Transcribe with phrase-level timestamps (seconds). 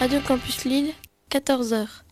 [0.00, 0.92] Radio Campus Lille,
[1.30, 2.04] 14h.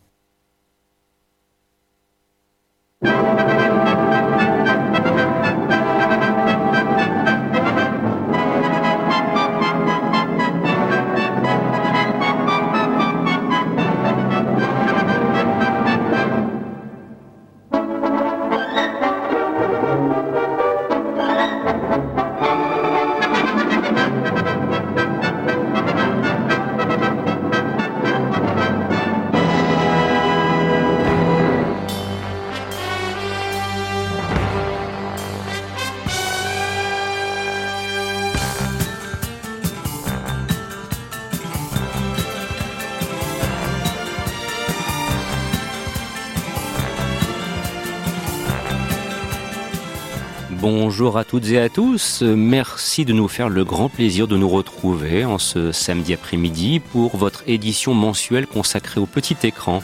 [50.84, 52.22] Bonjour à toutes et à tous.
[52.22, 57.16] Merci de nous faire le grand plaisir de nous retrouver en ce samedi après-midi pour
[57.16, 59.80] votre édition mensuelle consacrée au petit écran.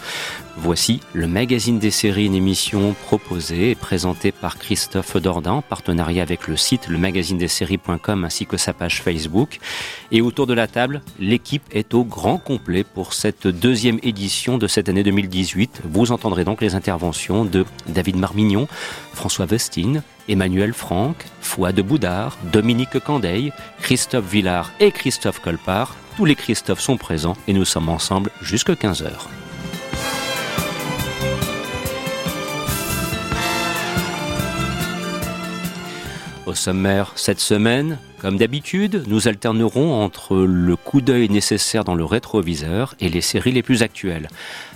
[0.56, 6.25] Voici le magazine des séries, une émission proposée et présentée par Christophe Dordain en partenariat
[6.25, 9.61] avec le site le magazine des séries.com ainsi que sa page Facebook.
[10.11, 14.67] Et autour de la table, l'équipe est au grand complet pour cette deuxième édition de
[14.67, 15.83] cette année 2018.
[15.89, 18.67] Vous entendrez donc les interventions de David Marmignon,
[19.15, 25.97] François Vestine, Emmanuel Franck, Fouad Boudard, Dominique Candeil, Christophe Villard et Christophe Colpart.
[26.17, 29.29] Tous les Christophe sont présents et nous sommes ensemble jusqu'à 15 heures.
[36.49, 42.06] Au sommaire cette semaine, comme d'habitude, nous alternerons entre le coup d'œil nécessaire dans le
[42.06, 44.29] rétroviseur et les séries les plus actuelles.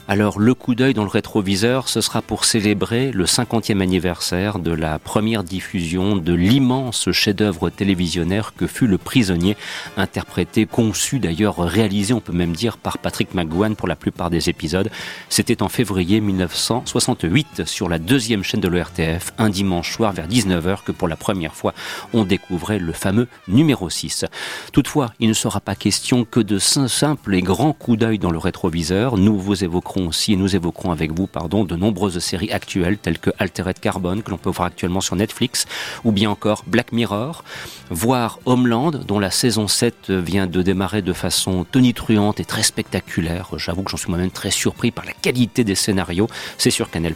[0.08, 4.72] Alors le coup d'œil dans le rétroviseur, ce sera pour célébrer le 50e anniversaire de
[4.72, 9.56] la première diffusion de l'immense chef-d'œuvre télévisionnaire que fut Le Prisonnier,
[9.96, 14.48] interprété, conçu d'ailleurs, réalisé, on peut même dire, par Patrick McGowan pour la plupart des
[14.48, 14.90] épisodes.
[15.28, 20.82] C'était en février 1968 sur la deuxième chaîne de l'ERTF, un dimanche soir vers 19h
[20.84, 21.74] que pour la première fois
[22.12, 24.24] on découvrait le fameux numéro 6.
[24.72, 28.38] Toutefois, il ne sera pas question que de simples et grands coups d'œil dans le
[28.38, 29.16] rétroviseur.
[29.16, 33.18] Nous vous évoquerons aussi et nous évoquerons avec vous pardon, de nombreuses séries actuelles telles
[33.18, 35.66] que Altered Carbon que l'on peut voir actuellement sur Netflix
[36.04, 37.44] ou bien encore Black Mirror,
[37.90, 43.50] voire Homeland dont la saison 7 vient de démarrer de façon tonitruante et très spectaculaire.
[43.56, 46.28] J'avoue que j'en suis moi-même très surpris par la qualité des scénarios,
[46.58, 47.14] c'est sur Canal+.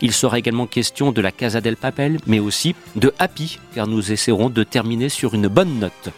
[0.00, 4.12] Il sera également question de la Casa del Papel mais aussi de Happy car nous
[4.12, 6.10] essaierons de terminer sur une bonne note.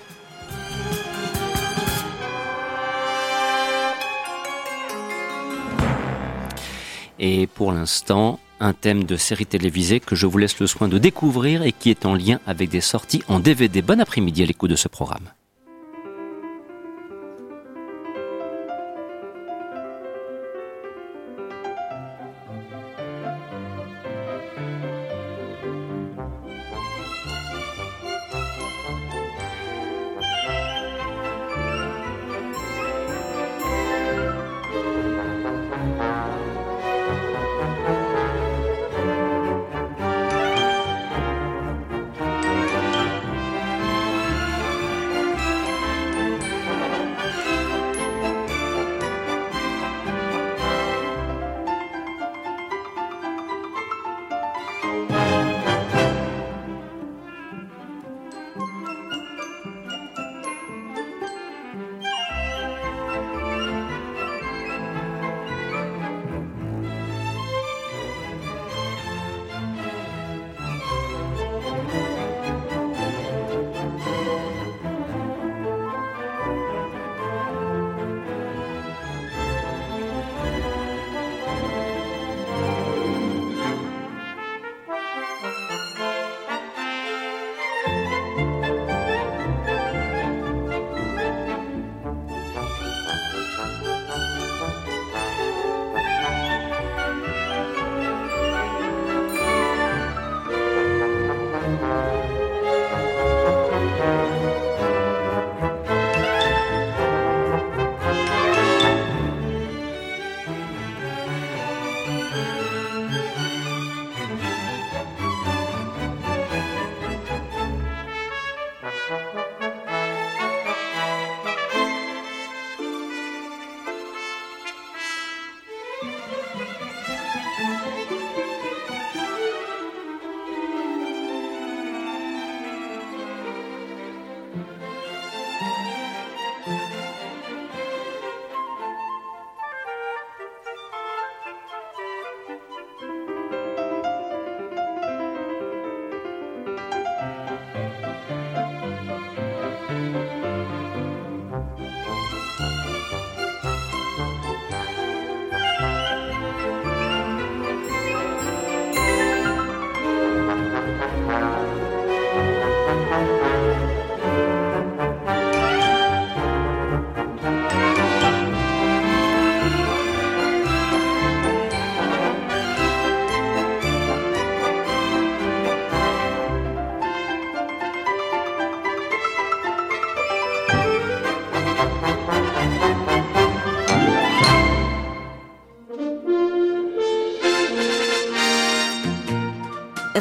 [7.25, 10.99] Et pour l'instant, un thème de série télévisée que je vous laisse le soin de
[10.99, 13.81] découvrir et qui est en lien avec des sorties en DVD.
[13.81, 15.29] Bon après-midi à l'écoute de ce programme.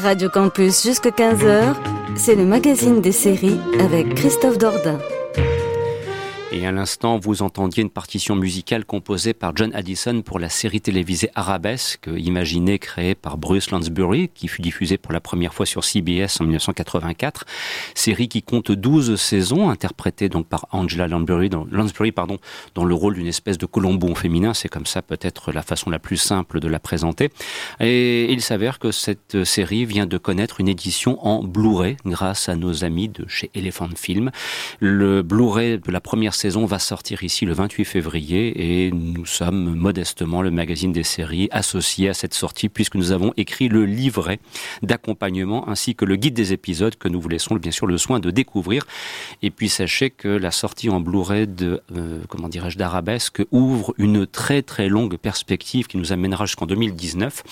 [0.01, 1.75] Radio Campus jusqu'à 15h,
[2.15, 4.97] c'est le magazine des séries avec Christophe Dordain.
[6.61, 10.79] Et à l'instant, vous entendiez une partition musicale composée par John Addison pour la série
[10.79, 15.83] télévisée Arabesque, imaginée, créée par Bruce Lansbury, qui fut diffusée pour la première fois sur
[15.83, 17.45] CBS en 1984.
[17.95, 22.37] Série qui compte 12 saisons, interprétée donc par Angela Lansbury, dans, Lansbury pardon,
[22.75, 24.53] dans le rôle d'une espèce de Colombo féminin.
[24.53, 27.29] C'est comme ça peut-être la façon la plus simple de la présenter.
[27.79, 32.55] Et il s'avère que cette série vient de connaître une édition en Blu-ray grâce à
[32.55, 34.29] nos amis de chez Elephant Film.
[34.79, 39.75] Le Blu-ray de la première saison va sortir ici le 28 février et nous sommes
[39.75, 44.39] modestement le magazine des séries associé à cette sortie puisque nous avons écrit le livret
[44.81, 48.19] d'accompagnement ainsi que le guide des épisodes que nous vous laissons bien sûr le soin
[48.19, 48.85] de découvrir.
[49.41, 54.27] Et puis sachez que la sortie en Blu-ray de euh, comment dirais-je d'Arabesque ouvre une
[54.27, 57.43] très très longue perspective qui nous amènera jusqu'en 2019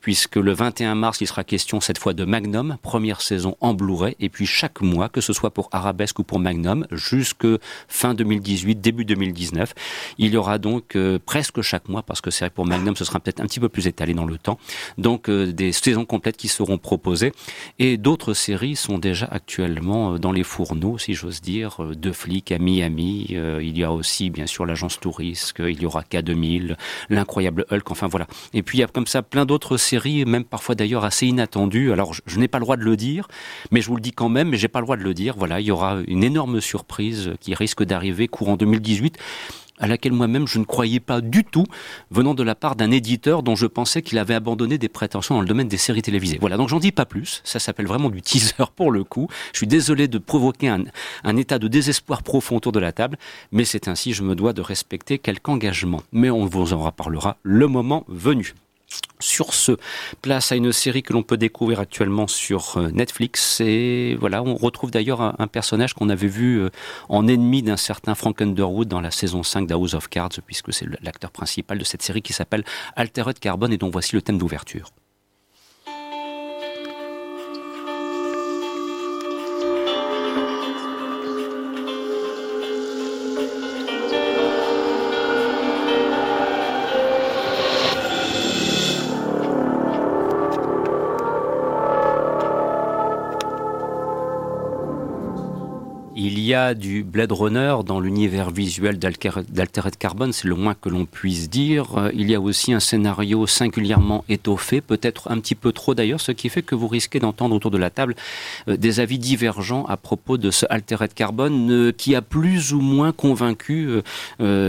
[0.00, 4.16] puisque le 21 mars il sera question cette fois de Magnum, première saison en Blu-ray
[4.20, 7.46] et puis chaque mois que ce soit pour Arabesque ou pour Magnum jusque
[7.88, 9.74] fin 2019 2018, début 2019.
[10.18, 13.04] Il y aura donc euh, presque chaque mois, parce que c'est vrai pour Magnum, ce
[13.04, 14.58] sera peut-être un petit peu plus étalé dans le temps,
[14.98, 17.32] donc euh, des saisons complètes qui seront proposées.
[17.78, 22.52] Et d'autres séries sont déjà actuellement euh, dans les fourneaux, si j'ose dire, de flics
[22.52, 23.26] à Miami.
[23.30, 26.76] il y a aussi, bien sûr, l'agence Touriste, il y aura K2000,
[27.10, 28.26] l'incroyable Hulk, enfin voilà.
[28.54, 31.92] Et puis il y a comme ça plein d'autres séries, même parfois d'ailleurs assez inattendues.
[31.92, 33.28] Alors je, je n'ai pas le droit de le dire,
[33.70, 35.34] mais je vous le dis quand même, mais j'ai pas le droit de le dire.
[35.36, 39.16] Voilà, il y aura une énorme surprise qui risque d'arriver courant 2018
[39.78, 41.66] à laquelle moi-même je ne croyais pas du tout,
[42.10, 45.42] venant de la part d'un éditeur dont je pensais qu'il avait abandonné des prétentions dans
[45.42, 46.38] le domaine des séries télévisées.
[46.40, 49.28] Voilà, donc j'en dis pas plus, ça s'appelle vraiment du teaser pour le coup.
[49.52, 50.84] Je suis désolé de provoquer un,
[51.24, 53.18] un état de désespoir profond autour de la table,
[53.52, 56.02] mais c'est ainsi, je me dois de respecter quelque engagement.
[56.12, 58.54] Mais on vous en reparlera le moment venu.
[59.18, 59.72] Sur ce,
[60.22, 63.60] place à une série que l'on peut découvrir actuellement sur euh, Netflix.
[63.60, 66.70] Et voilà, on retrouve d'ailleurs un, personnage qu'on avait vu euh,
[67.08, 70.86] en ennemi d'un certain Frank Underwood dans la saison 5 d'House of Cards, puisque c'est
[71.02, 74.90] l'acteur principal de cette série qui s'appelle Altered Carbon et dont voici le thème d'ouverture.
[96.46, 101.04] Y a du Blade Runner dans l'univers visuel d'Altered Carbon, c'est le moins que l'on
[101.04, 101.98] puisse dire.
[101.98, 106.20] Euh, il y a aussi un scénario singulièrement étoffé, peut-être un petit peu trop d'ailleurs,
[106.20, 108.14] ce qui fait que vous risquez d'entendre autour de la table
[108.68, 112.80] euh, des avis divergents à propos de ce Altered Carbon euh, qui a plus ou
[112.80, 113.88] moins convaincu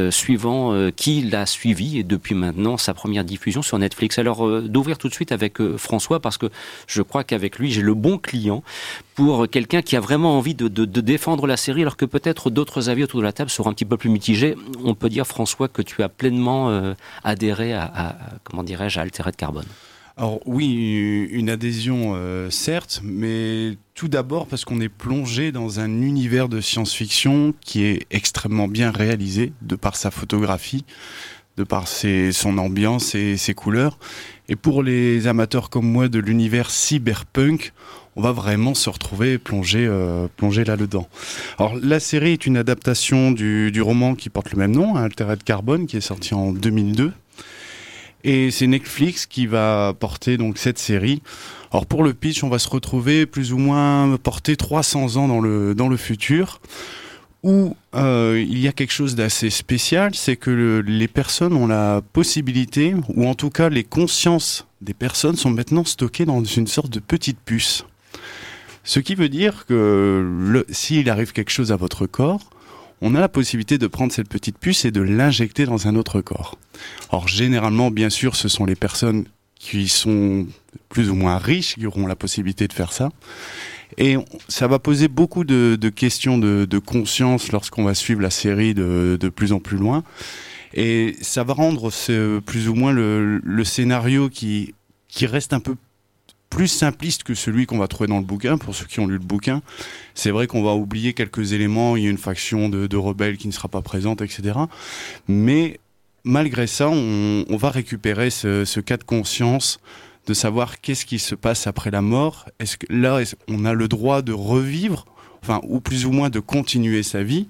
[0.09, 4.17] suivant qui l'a suivi et depuis maintenant sa première diffusion sur Netflix.
[4.17, 6.47] Alors d'ouvrir tout de suite avec François parce que
[6.87, 8.63] je crois qu'avec lui j'ai le bon client
[9.17, 13.03] pour quelqu'un qui a vraiment envie de, défendre la série, alors que peut-être d'autres avis
[13.03, 14.55] autour de la table seront un petit peu plus mitigés.
[14.83, 16.93] On peut dire, François, que tu as pleinement euh,
[17.23, 19.65] adhéré à, comment dirais-je, à Altered Carbone.
[20.17, 26.01] Alors oui, une adhésion euh, certes, mais tout d'abord parce qu'on est plongé dans un
[26.01, 30.85] univers de science-fiction qui est extrêmement bien réalisé de par sa photographie,
[31.57, 33.97] de par ses, son ambiance et ses couleurs.
[34.47, 37.73] Et pour les amateurs comme moi de l'univers cyberpunk,
[38.15, 41.07] on va vraiment se retrouver plongé, euh, là-dedans.
[41.57, 45.87] Alors la série est une adaptation du, roman qui porte le même nom, Altered Carbone,
[45.87, 47.11] qui est sorti en 2002.
[48.23, 51.21] Et c'est Netflix qui va porter donc cette série.
[51.71, 55.39] Alors pour le pitch, on va se retrouver plus ou moins porté 300 ans dans
[55.39, 56.59] le, dans le futur
[57.43, 62.01] où euh, il y a quelque chose d'assez spécial, c'est que les personnes ont la
[62.13, 66.89] possibilité, ou en tout cas les consciences des personnes sont maintenant stockées dans une sorte
[66.91, 67.85] de petite puce.
[68.83, 72.49] Ce qui veut dire que s'il arrive quelque chose à votre corps,
[73.01, 76.21] on a la possibilité de prendre cette petite puce et de l'injecter dans un autre
[76.21, 76.57] corps.
[77.09, 79.25] Or, généralement, bien sûr, ce sont les personnes
[79.59, 80.47] qui sont
[80.89, 83.09] plus ou moins riches qui auront la possibilité de faire ça.
[83.97, 89.29] Et ça va poser beaucoup de, questions de, conscience lorsqu'on va suivre la série de,
[89.35, 90.03] plus en plus loin.
[90.73, 91.89] Et ça va rendre
[92.41, 94.73] plus ou moins le, le scénario qui,
[95.07, 95.75] qui reste un peu
[96.49, 99.13] plus simpliste que celui qu'on va trouver dans le bouquin, pour ceux qui ont lu
[99.13, 99.61] le bouquin.
[100.15, 103.47] C'est vrai qu'on va oublier quelques éléments, il y a une faction de, rebelles qui
[103.47, 104.57] ne sera pas présente, etc.
[105.27, 105.79] Mais
[106.23, 109.79] malgré ça, on, va récupérer ce, cas de conscience
[110.27, 112.45] de savoir qu'est-ce qui se passe après la mort.
[112.59, 115.05] Est-ce que là, on a le droit de revivre,
[115.41, 117.47] enfin, ou plus ou moins de continuer sa vie,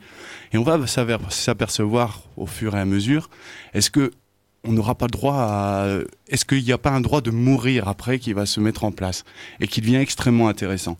[0.53, 3.29] et on va s'apercevoir au fur et à mesure,
[3.73, 4.11] est-ce que
[4.63, 5.99] on n'aura pas le droit à.
[6.27, 8.91] Est-ce qu'il n'y a pas un droit de mourir après qui va se mettre en
[8.91, 9.23] place
[9.61, 10.97] et qui devient extrêmement intéressant?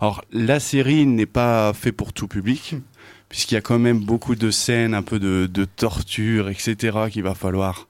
[0.00, 2.74] Alors, la série n'est pas faite pour tout public,
[3.28, 7.22] puisqu'il y a quand même beaucoup de scènes, un peu de, de torture, etc., qu'il
[7.22, 7.88] va falloir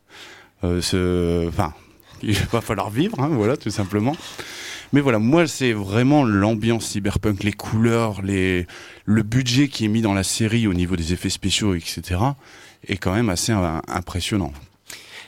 [0.62, 1.48] euh, se.
[1.48, 1.74] Enfin,
[2.22, 4.16] il va falloir vivre, hein, voilà, tout simplement.
[4.92, 8.66] Mais voilà, moi, c'est vraiment l'ambiance cyberpunk, les couleurs, les...
[9.04, 12.20] le budget qui est mis dans la série au niveau des effets spéciaux, etc.,
[12.86, 14.52] est quand même assez euh, impressionnant.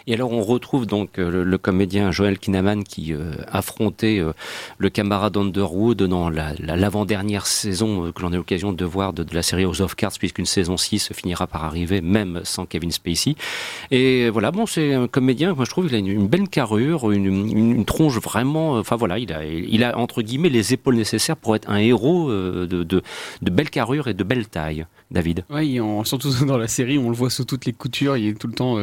[0.09, 4.33] Et alors on retrouve donc euh, le, comédien Joel Kinnaman qui euh, affrontait euh,
[4.79, 9.65] le camarade Underwood dans l'avant-dernière saison que l'on a l'occasion de voir de, la série
[9.65, 13.35] House of Cards, puisqu'une saison 6 finira par arriver même sans Kevin Spacey.
[13.91, 17.85] Et voilà, bon, c'est un comédien, moi je trouve, il a une, belle carrure, une,
[17.85, 22.31] tronche vraiment, enfin voilà, il a, entre guillemets les épaules nécessaires pour être un héros
[22.31, 23.03] de,
[23.43, 24.87] belle carrure et de belle taille.
[25.11, 25.47] David.
[25.49, 28.47] Oui, surtout dans la série, on le voit sous toutes les coutures, il est tout
[28.47, 28.77] le temps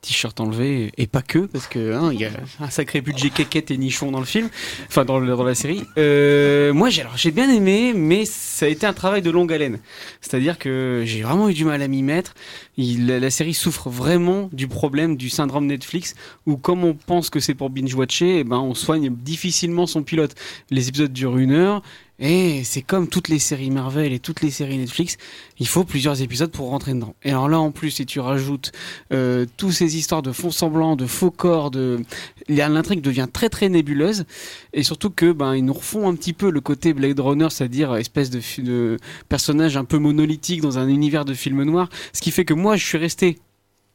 [0.00, 0.65] t-shirt enlevé,
[0.96, 2.30] et pas que, parce que hein, il y a
[2.60, 4.48] un sacré budget quéquette et nichon dans le film,
[4.88, 5.82] enfin dans, la série.
[5.98, 9.78] Euh, moi, j'ai bien aimé, mais ça a été un travail de longue haleine.
[10.20, 12.34] C'est-à-dire que j'ai vraiment eu du mal à m'y mettre.
[12.78, 16.14] La, série souffre vraiment du problème du syndrome Netflix,
[16.44, 20.34] où comme on pense que c'est pour binge-watcher, eh ben, on soigne difficilement son pilote.
[20.70, 21.82] Les épisodes durent une heure,
[22.18, 25.18] et c'est comme toutes les séries Marvel et toutes les séries Netflix,
[25.58, 27.14] il faut plusieurs épisodes pour rentrer dedans.
[27.22, 28.72] Et alors là, en plus, si tu rajoutes
[29.12, 32.00] euh, toutes ces histoires de faux semblants, de faux corps, de
[32.48, 34.24] l'intrigue devient très très nébuleuse.
[34.72, 37.94] Et surtout que ben ils nous refont un petit peu le côté Blade Runner, c'est-à-dire
[37.96, 38.96] espèce de, de
[39.28, 41.90] personnage un peu monolithique dans un univers de film noir.
[42.14, 43.38] Ce qui fait que moi, je suis resté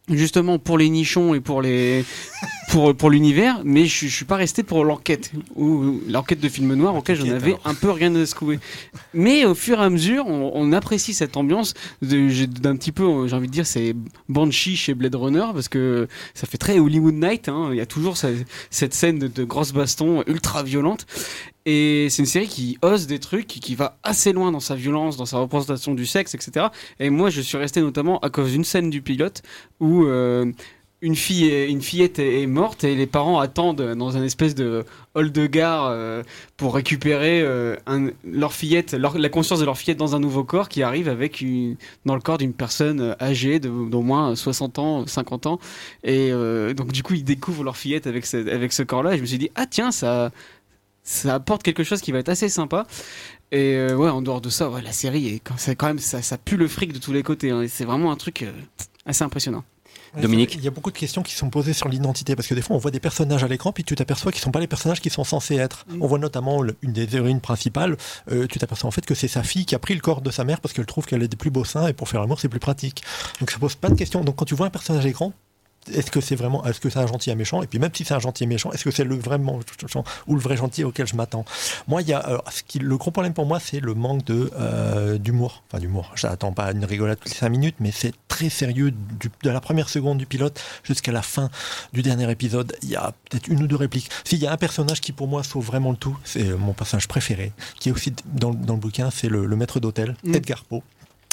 [0.09, 2.05] justement pour les nichons et pour les
[2.69, 6.73] pour pour l'univers mais je, je suis pas resté pour l'enquête ou l'enquête de film
[6.73, 8.59] noir auquel j'en avais un peu rien à secouer.
[9.13, 13.35] Mais au fur et à mesure on, on apprécie cette ambiance d'un petit peu j'ai
[13.35, 13.95] envie de dire c'est
[14.27, 17.69] Banshee chez Blade Runner parce que ça fait très Hollywood Night hein.
[17.71, 21.05] il y a toujours cette scène de, de grosses bastons ultra violente
[21.65, 25.17] et c'est une série qui ose des trucs, qui, va assez loin dans sa violence,
[25.17, 26.67] dans sa représentation du sexe, etc.
[26.99, 29.43] Et moi, je suis resté notamment à cause d'une scène du pilote
[29.79, 30.51] où euh,
[31.01, 35.31] une fille, une fillette est, morte et les parents attendent dans un espèce de hall
[35.31, 36.23] de gare euh,
[36.57, 37.75] pour récupérer euh,
[38.23, 41.75] leur fillette, la conscience de leur fillette dans un nouveau corps qui arrive avec une,
[42.05, 45.59] dans le corps d'une personne âgée d'au moins 60 ans, 50 ans.
[46.03, 46.31] Et
[46.75, 49.13] donc du coup, ils découvrent leur fillette avec avec ce corps-là.
[49.13, 50.31] Et je me suis dit ah tiens ça
[51.03, 52.85] ça apporte quelque chose qui va être assez sympa.
[53.51, 56.37] Et euh, ouais, en dehors de ça, ouais, la série, c'est quand même, ça, ça,
[56.37, 57.51] pue le fric de tous les côtés.
[57.51, 58.51] Hein, c'est vraiment un truc euh,
[59.05, 59.63] assez impressionnant.
[60.19, 62.61] Dominique Il y a beaucoup de questions qui sont posées sur l'identité parce que des
[62.61, 64.67] fois on voit des personnages à l'écran puis tu t'aperçois qu'ils ne sont pas les
[64.67, 65.85] personnages qui sont censés être.
[65.87, 66.01] Mm.
[66.01, 67.95] On voit notamment une des héroïnes principales,
[68.29, 70.29] euh, tu t'aperçois en fait que c'est sa fille qui a pris le corps de
[70.29, 72.41] sa mère parce qu'elle trouve qu'elle a des plus beaux seins et pour faire l'amour
[72.41, 73.03] c'est plus pratique.
[73.39, 74.21] Donc ça pose pas de questions.
[74.21, 75.33] Donc quand tu vois un personnage à l'écran,
[75.91, 77.63] est-ce que c'est vraiment, est-ce que c'est un gentil, un méchant?
[77.63, 79.59] Et puis même si c'est un gentil, méchant, est-ce que c'est le vraiment
[80.27, 81.45] ou le vrai gentil auquel je m'attends?
[81.87, 84.51] Moi, il y a, ce qui, le gros problème pour moi, c'est le manque de
[84.59, 85.63] euh, d'humour.
[85.67, 86.11] Enfin, d'humour.
[86.15, 89.61] Je n'attends pas une rigolade toutes les cinq minutes, mais c'est très sérieux de la
[89.61, 91.49] première seconde du pilote jusqu'à la fin
[91.93, 92.75] du dernier épisode.
[92.83, 94.09] Il y a peut-être une ou deux répliques.
[94.23, 97.07] S'il y a un personnage qui pour moi sauve vraiment le tout, c'est mon personnage
[97.07, 100.35] préféré, qui est aussi dans, le bouquin, c'est le, maître d'hôtel, mm.
[100.35, 100.81] Edgar Poe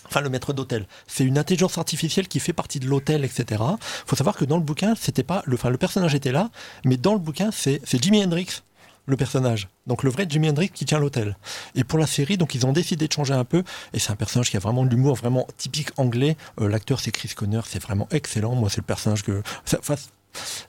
[0.08, 0.86] enfin le maître d'hôtel.
[1.06, 3.62] C'est une intelligence artificielle qui fait partie de l'hôtel, etc.
[4.06, 6.50] Faut savoir que dans le bouquin, c'était pas, le, enfin le personnage était là,
[6.84, 8.62] mais dans le bouquin, c'est Jimi Hendrix
[9.08, 9.68] le personnage.
[9.86, 11.36] Donc le vrai Jimi Hendrix qui tient l'hôtel.
[11.74, 13.64] Et pour la série, donc ils ont décidé de changer un peu.
[13.94, 16.36] Et c'est un personnage qui a vraiment de l'humour vraiment typique anglais.
[16.60, 18.54] Euh, l'acteur c'est Chris Conner, c'est vraiment excellent.
[18.54, 19.42] Moi c'est le personnage que,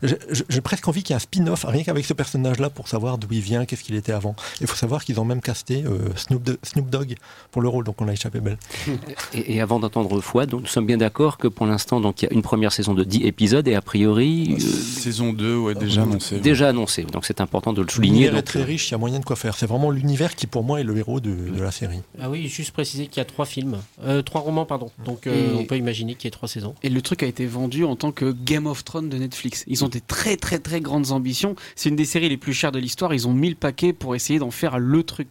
[0.01, 3.27] j'ai presque envie qu'il y ait un spin-off rien qu'avec ce personnage-là pour savoir d'où
[3.31, 4.35] il vient, qu'est-ce qu'il était avant.
[4.61, 7.15] Il faut savoir qu'ils ont même casté euh, Snoop, Snoop, Dogg
[7.51, 8.57] pour le rôle, donc on a échappé belle.
[9.33, 12.27] Et, avant d'entendre Fouad, donc nous sommes bien d'accord que pour l'instant, donc il y
[12.29, 14.55] a une première saison de 10 épisodes et a priori.
[14.55, 16.39] Euh, saison 2, ouais, déjà annoncé.
[16.39, 18.19] Déjà annoncé, donc c'est important de le souligner.
[18.19, 19.55] L'univers est très riche, il y a moyen de quoi faire.
[19.55, 21.99] C'est vraiment l'univers qui pour moi est le héros de, la série.
[22.21, 24.91] Ah oui, juste préciser qu'il y a trois films, euh, trois romans, pardon.
[25.05, 26.75] Donc on peut imaginer qu'il y ait trois saisons.
[26.83, 29.48] Et le truc a été vendu en tant que Game of Thrones de Netflix.
[29.67, 31.55] Ils ont des très très très grandes ambitions.
[31.75, 33.13] C'est une des séries les plus chères de l'histoire.
[33.13, 35.27] Ils ont mis le paquet pour essayer d'en faire le truc.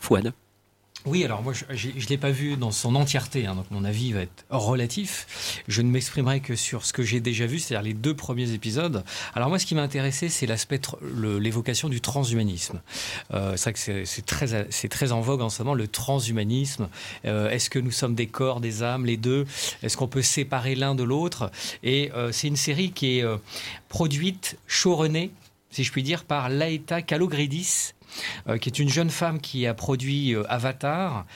[0.00, 0.32] Fouad
[1.06, 4.12] oui, alors moi, je ne l'ai pas vu dans son entièreté, hein, donc mon avis
[4.12, 5.62] va être relatif.
[5.68, 9.04] Je ne m'exprimerai que sur ce que j'ai déjà vu, c'est-à-dire les deux premiers épisodes.
[9.34, 10.80] Alors moi, ce qui m'a intéressé, c'est l'aspect,
[11.40, 12.80] l'évocation du transhumanisme.
[13.32, 16.88] Euh, c'est vrai que c'est très, très en vogue en ce moment, le transhumanisme.
[17.24, 19.46] Euh, est-ce que nous sommes des corps, des âmes, les deux?
[19.84, 21.52] Est-ce qu'on peut séparer l'un de l'autre?
[21.84, 23.24] Et euh, c'est une série qui est
[23.88, 25.30] produite, showrunnée,
[25.70, 27.92] si je puis dire, par Laeta Kalogridis,
[28.60, 31.26] qui est une jeune femme qui a produit euh, Avatar,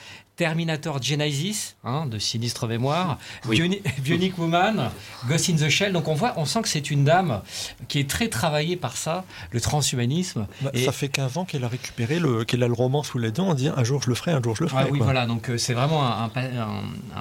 [0.41, 4.89] Terminator Genesis, hein, de sinistre mémoire, Bionic Woman,
[5.29, 5.93] Ghost in the Shell.
[5.93, 7.43] Donc on voit, on sent que c'est une dame
[7.87, 10.47] qui est très travaillée par ça, le transhumanisme.
[10.61, 13.31] Bah, ça fait 15 ans qu'elle a récupéré le, qu'elle a le roman sous les
[13.31, 14.85] dents en disant un jour je le ferai, un jour je le ferai.
[14.87, 15.27] Ah oui, voilà.
[15.27, 16.31] Donc euh, c'est vraiment un,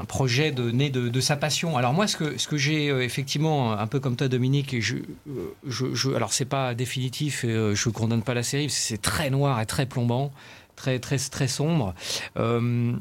[0.08, 1.76] projet de, né de, sa passion.
[1.76, 4.80] Alors moi, ce que, ce que j'ai euh, effectivement, un peu comme toi, Dominique, et
[4.80, 9.02] je, euh, je, je alors c'est pas définitif, et, je condamne pas la série, c'est
[9.02, 10.32] très noir et très plombant
[10.80, 11.94] très, très, très sombre.
[12.38, 12.92] Euh,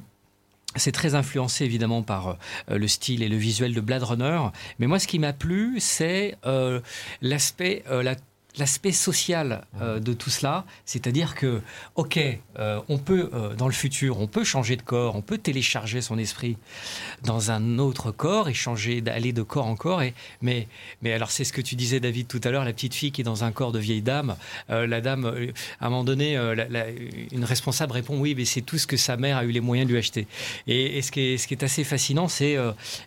[0.75, 2.38] c'est très influencé évidemment par
[2.69, 4.39] euh, le style et le visuel de Blade Runner,
[4.77, 6.79] mais moi ce qui m'a plu, c'est euh,
[7.21, 8.15] l'aspect, la
[8.57, 11.61] l'aspect social euh, de tout cela, c'est-à-dire que,
[11.95, 12.19] ok,
[12.57, 16.01] euh, on peut, euh, dans le futur, on peut changer de corps, on peut télécharger
[16.01, 16.57] son esprit
[17.23, 20.01] dans un autre corps et changer, d'aller de corps en corps.
[20.01, 20.67] Et, mais,
[21.01, 23.21] mais alors, c'est ce que tu disais, David, tout à l'heure, la petite fille qui
[23.21, 24.35] est dans un corps de vieille dame.
[24.69, 25.25] la dame,
[25.79, 26.35] à un moment donné,
[27.31, 29.87] une responsable répond oui, mais c'est tout ce que sa mère a eu les moyens
[29.87, 30.27] de lui acheter.
[30.67, 32.57] Et, ce, qui est, ce qui est assez fascinant, c'est,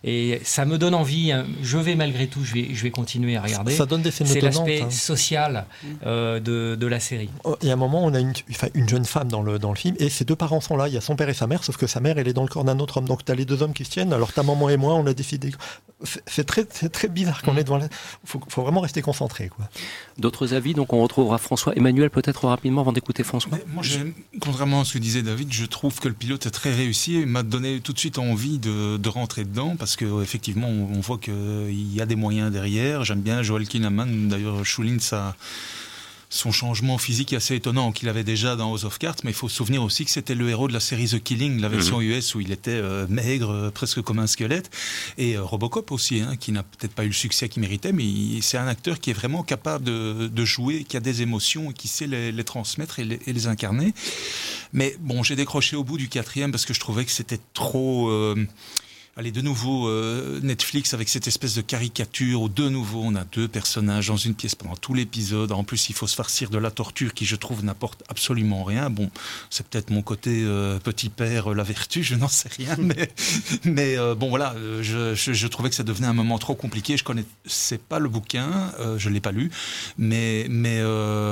[0.03, 3.35] et ça me donne envie, hein, je vais malgré tout, je vais, je vais continuer
[3.35, 3.75] à regarder.
[3.75, 4.89] Ça donne des C'est l'aspect hein.
[4.89, 5.32] social
[6.05, 7.29] euh, de, de, la série.
[7.43, 8.33] Oh, il y a un moment, on a une,
[8.73, 10.87] une jeune femme dans le, dans le film et ses deux parents sont là.
[10.87, 12.43] Il y a son père et sa mère, sauf que sa mère, elle est dans
[12.43, 13.07] le corps d'un autre homme.
[13.07, 14.13] Donc tu as les deux hommes qui se tiennent.
[14.13, 15.51] Alors ta maman et moi, on a décidé.
[16.27, 17.59] C'est très, très bizarre qu'on mm.
[17.59, 17.79] est devant.
[17.79, 17.89] Il
[18.25, 19.49] faut, faut, vraiment rester concentré.
[20.17, 21.75] D'autres avis Donc on retrouvera François.
[21.75, 23.57] Emmanuel, peut-être rapidement avant d'écouter François.
[23.67, 23.83] moi,
[24.41, 27.25] contrairement à ce que disait David, je trouve que le pilote est très réussi et
[27.25, 31.17] m'a donné tout de suite envie de, de rentrer dedans parce qu'effectivement, on, on voit
[31.17, 33.03] qu'il y a des moyens derrière.
[33.03, 34.27] J'aime bien Joel Kinnaman.
[34.27, 35.22] D'ailleurs, Choulin, ça
[36.33, 39.35] son changement physique est assez étonnant qu'il avait déjà dans House of Cards, mais il
[39.35, 41.99] faut se souvenir aussi que c'était le héros de la série The Killing, la version
[41.99, 42.09] mhm.
[42.09, 44.71] US où il était euh, maigre, euh, presque comme un squelette,
[45.19, 48.03] et euh, Robocop aussi, hein, qui n'a peut-être pas eu le succès qu'il méritait, mais
[48.41, 51.87] c'est un acteur qui est vraiment capable de, jouer, qui a des émotions et qui
[51.87, 53.93] sait les, transmettre et les, incarner.
[54.73, 58.09] Mais bon, j'ai décroché au bout du quatrième parce que je trouvais que c'était trop
[59.15, 63.23] Allez, de nouveau, euh, Netflix avec cette espèce de caricature où de nouveau on a
[63.25, 65.51] deux personnages dans une pièce pendant tout l'épisode.
[65.51, 68.89] En plus, il faut se farcir de la torture qui, je trouve, n'apporte absolument rien.
[68.89, 69.11] Bon,
[69.51, 72.75] c'est peut-être mon côté euh, petit père, euh, la vertu, je n'en sais rien.
[72.79, 73.07] Mais,
[73.65, 76.97] mais bon, voilà, je, je, trouvais que ça devenait un moment trop compliqué.
[76.97, 79.51] Je connaissais pas le bouquin, je l'ai pas lu.
[79.97, 80.81] Mais, mais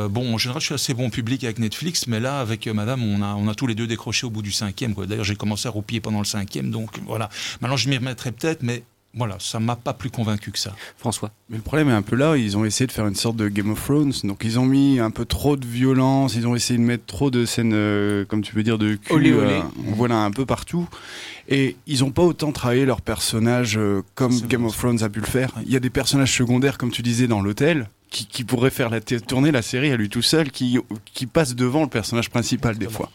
[0.10, 2.08] bon, en général, je suis assez bon public avec Netflix.
[2.08, 4.52] Mais là, avec madame, on a, on a tous les deux décroché au bout du
[4.52, 4.94] cinquième.
[4.94, 6.72] D'ailleurs, j'ai commencé à roupier pendant le cinquième.
[6.72, 7.30] Donc voilà
[7.78, 10.74] je m'y remettrai peut-être, mais voilà, ça m'a pas plus convaincu que ça.
[10.98, 11.32] François.
[11.50, 13.50] Mais le problème est un peu là, ils ont essayé de faire une sorte de
[13.50, 16.80] Game of Thrones, donc ils ont mis un peu trop de violence, ils ont essayé
[16.80, 19.56] de mettre trop de scènes, euh, comme tu peux dire, de cul, olé, olé.
[19.56, 19.62] Euh,
[19.96, 20.88] voilà un peu partout.
[21.50, 25.20] Et ils n'ont pas autant travaillé leurs personnages euh, comme Game of Thrones a pu
[25.20, 25.52] le faire.
[25.66, 28.90] Il y a des personnages secondaires, comme tu disais, dans l'hôtel, qui, qui pourraient faire
[28.90, 30.80] la tourner la série à lui tout seul, qui,
[31.14, 33.12] qui passent devant le personnage principal des fois.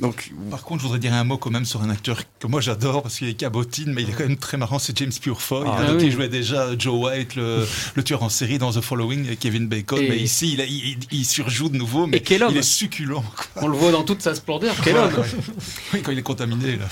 [0.00, 2.60] Donc, Par contre, je voudrais dire un mot quand même sur un acteur que moi
[2.60, 5.66] j'adore parce qu'il est cabotine, mais il est quand même très marrant, c'est James Purefoy,
[5.68, 7.66] ah, qui jouait déjà Joe White, le,
[8.04, 10.00] tueur en série dans The Following, et Kevin Bacon.
[10.00, 13.24] Mais ici, il, il, surjoue de nouveau, mais il est succulent.
[13.56, 14.74] On le voit dans toute sa splendeur.
[14.82, 15.12] Quel homme
[15.92, 16.76] Oui, quand il est contaminé.
[16.76, 16.86] Là.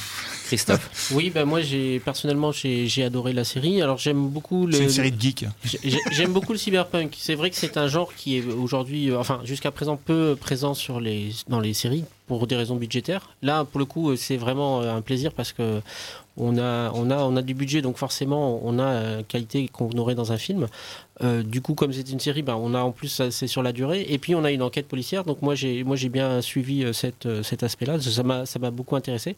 [1.12, 3.82] Oui, ben moi j'ai personnellement j'ai adoré la série.
[3.82, 4.72] Alors j'aime beaucoup le.
[4.72, 5.46] C'est une série de geeks.
[6.10, 7.14] J'aime beaucoup le cyberpunk.
[7.18, 10.74] C'est vrai que c'est un genre qui est aujourd'hui, euh, enfin jusqu'à présent peu présent
[10.74, 13.30] sur les dans les séries pour des raisons budgétaires.
[13.42, 15.80] Là, pour le coup, c'est vraiment euh, un plaisir parce que
[16.36, 19.90] on a, on a, on a du budget, donc forcément, on a la qualité qu'on
[19.98, 20.68] aurait dans un film.
[21.22, 23.72] Euh, du coup, comme c'est une série, ben, on a en plus, c'est sur la
[23.72, 24.06] durée.
[24.08, 25.24] Et puis, on a une enquête policière.
[25.24, 26.92] Donc, moi, j'ai, moi, j'ai bien suivi euh,
[27.26, 28.00] euh, cet aspect-là.
[28.00, 29.36] Ça m'a, ça m'a beaucoup intéressé.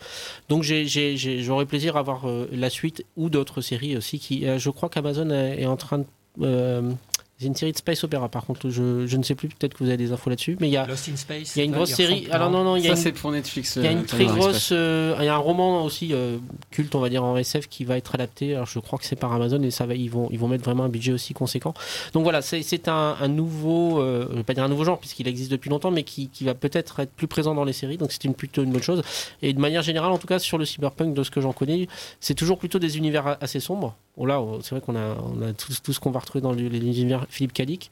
[0.48, 4.18] Donc, j'ai, j'aurais plaisir à voir la suite ou d'autres séries aussi.
[4.18, 5.98] Qui, je crois qu'Amazon est, en train
[6.38, 6.94] de
[7.38, 8.70] c'est une série de space opéra, par contre.
[8.70, 10.56] Je, je ne sais plus, peut-être que vous avez des infos là-dessus.
[10.60, 11.56] Mais il y a, Lost in Space.
[11.56, 12.28] Il y a une grosse série.
[12.30, 13.74] Alors non, non, il y a Ça, c'est pour Netflix.
[13.74, 14.70] Il y a une euh, très grosse.
[14.70, 16.38] Euh, il y a un roman aussi euh,
[16.70, 18.54] culte, on va dire en SF, qui va être adapté.
[18.54, 20.64] Alors je crois que c'est par Amazon et ça va, ils vont, ils vont mettre
[20.64, 21.74] vraiment un budget aussi conséquent.
[22.12, 25.50] Donc voilà, c'est un, un, nouveau, je vais pas dire un nouveau genre puisqu'il existe
[25.50, 27.96] depuis longtemps, mais qui, qui va peut-être être plus présent dans les séries.
[27.96, 29.02] Donc c'est une plutôt une bonne chose.
[29.42, 31.88] Et de manière générale, en tout cas sur le cyberpunk, de ce que j'en connais,
[32.20, 33.96] c'est toujours plutôt des univers assez sombres.
[34.16, 37.26] Bon là, c'est vrai qu'on a, on a tout, ce qu'on va retrouver dans l'univers
[37.34, 37.90] Philippe Cadic.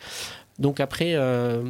[0.59, 1.63] Donc après, euh,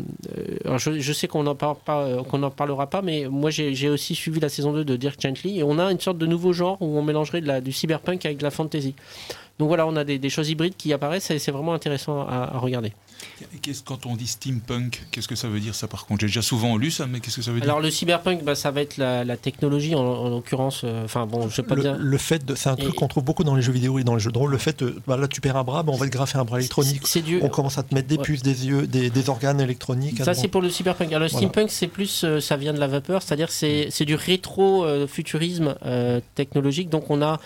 [0.66, 1.56] euh, je, sais qu'on n'en
[1.88, 5.62] euh, parlera pas, mais moi j'ai aussi suivi la saison 2 de Dirk Gently et
[5.62, 8.50] on a une sorte de nouveau genre où on mélangerait du cyberpunk avec de la
[8.50, 8.94] fantasy.
[9.58, 12.92] Donc voilà, on a des, choses hybrides qui apparaissent et c'est vraiment intéressant à regarder.
[13.60, 16.20] Qu'est-ce quand on dit steampunk, qu'est-ce que ça veut dire ça par contre?
[16.22, 17.68] J'ai déjà souvent lu ça, mais qu'est-ce que ça veut dire?
[17.68, 20.82] Alors le cyberpunk, bah, ça va être la, la technologie en, en l'occurrence.
[20.84, 21.96] euh, Enfin bon, je sais pas le, bien.
[21.98, 24.04] le fait de, c'est un truc Et- qu'on trouve beaucoup dans les jeux vidéo et
[24.04, 24.50] dans les jeux de rôle.
[24.50, 26.44] Le fait, de, bah là tu perds un bras, bah, on va te graffer un
[26.44, 27.02] bras électronique.
[27.04, 27.40] C'est du.
[27.42, 28.22] On commence à te mettre des Ouais.
[28.22, 30.22] puces, des yeux, des, des organes électroniques.
[30.24, 31.08] Ça c'est pour le cyberpunk.
[31.08, 31.46] Alors le Voilà.
[31.48, 36.20] steampunk c'est plus, euh, ça vient de la vapeur, c'est-à-dire c'est c'est du rétro-futurisme euh,
[36.34, 36.88] technologique.
[36.90, 37.40] Donc on a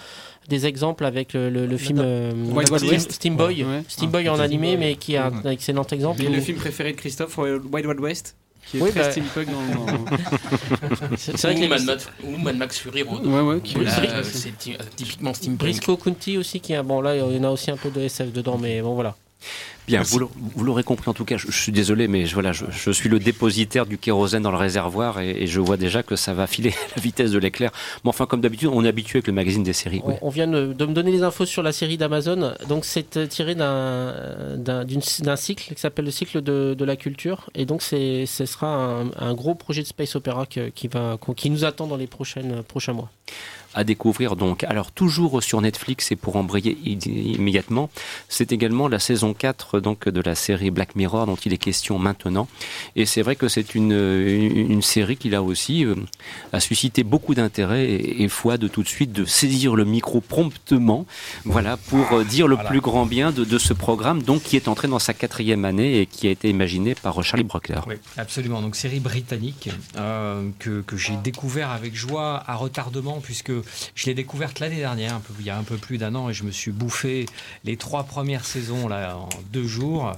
[0.48, 3.12] des exemples avec le, le- le film euh, Wild Wild Steam, West.
[3.12, 3.82] Steam Boy, Ouais.
[3.88, 6.22] Steam Boy en animé, mais qui est un, un excellent exemple.
[6.22, 9.10] Et où- le film préféré de Christophe, Wild Wild West, qui est Oui, très bah-
[9.12, 13.26] steampunk dans, C'est vrai que les Mad Max, ou Mad Max Fury Road.
[13.26, 14.22] Ouais, ouais, qui c'est vrai.
[14.24, 15.58] c'est ty- typiquement steampunk.
[15.58, 18.00] Briscoe County aussi qui est bon là il y en a aussi un peu de
[18.00, 19.14] SF dedans mais bon voilà.
[19.86, 22.34] Bien, vous l'aur- vous l'aurez compris en tout cas, je, je suis désolé, mais je,
[22.34, 25.76] voilà, je, je suis le dépositaire du kérosène dans le réservoir et, et je vois
[25.76, 27.70] déjà que ça va filer à la vitesse de l'éclair.
[28.02, 30.02] Mais enfin, comme d'habitude, on est habitué avec le magazine des séries.
[30.04, 30.14] oui.
[30.22, 32.54] On, vient de, de me donner les infos sur la série d'Amazon.
[32.68, 37.48] Donc c'est tiré d'un cycle qui s'appelle le cycle de, de la culture.
[37.54, 41.50] Et donc ce sera un, un gros projet de space opéra que- qui va qui
[41.50, 43.10] nous attend dans les prochaines prochains mois.
[43.76, 44.64] À découvrir donc.
[44.64, 47.90] Alors toujours sur Netflix et pour embrayer immédiatement,
[48.28, 51.98] c'est également la saison 4 donc de la série Black Mirror dont il est question
[51.98, 52.48] maintenant.
[52.96, 55.94] Et c'est vrai que c'est une, une, une série qui là aussi euh,
[56.52, 60.20] a suscité beaucoup d'intérêt et, et foi de tout de suite de saisir le micro
[60.20, 61.06] promptement,
[61.44, 62.70] voilà pour euh, dire le Voilà.
[62.70, 66.00] plus grand bien de, de ce programme donc qui est entré dans sa quatrième année
[66.00, 67.80] et qui a été imaginé par Charlie Brockler.
[67.86, 68.62] Oui, absolument.
[68.62, 73.52] Donc série britannique euh, que, que j'ai découvert avec joie à retardement puisque
[73.94, 76.44] je l'ai découverte l'année dernière, il y a un peu plus d'un an, et je
[76.44, 77.26] me suis bouffé
[77.64, 80.12] les trois premières saisons en deux jours.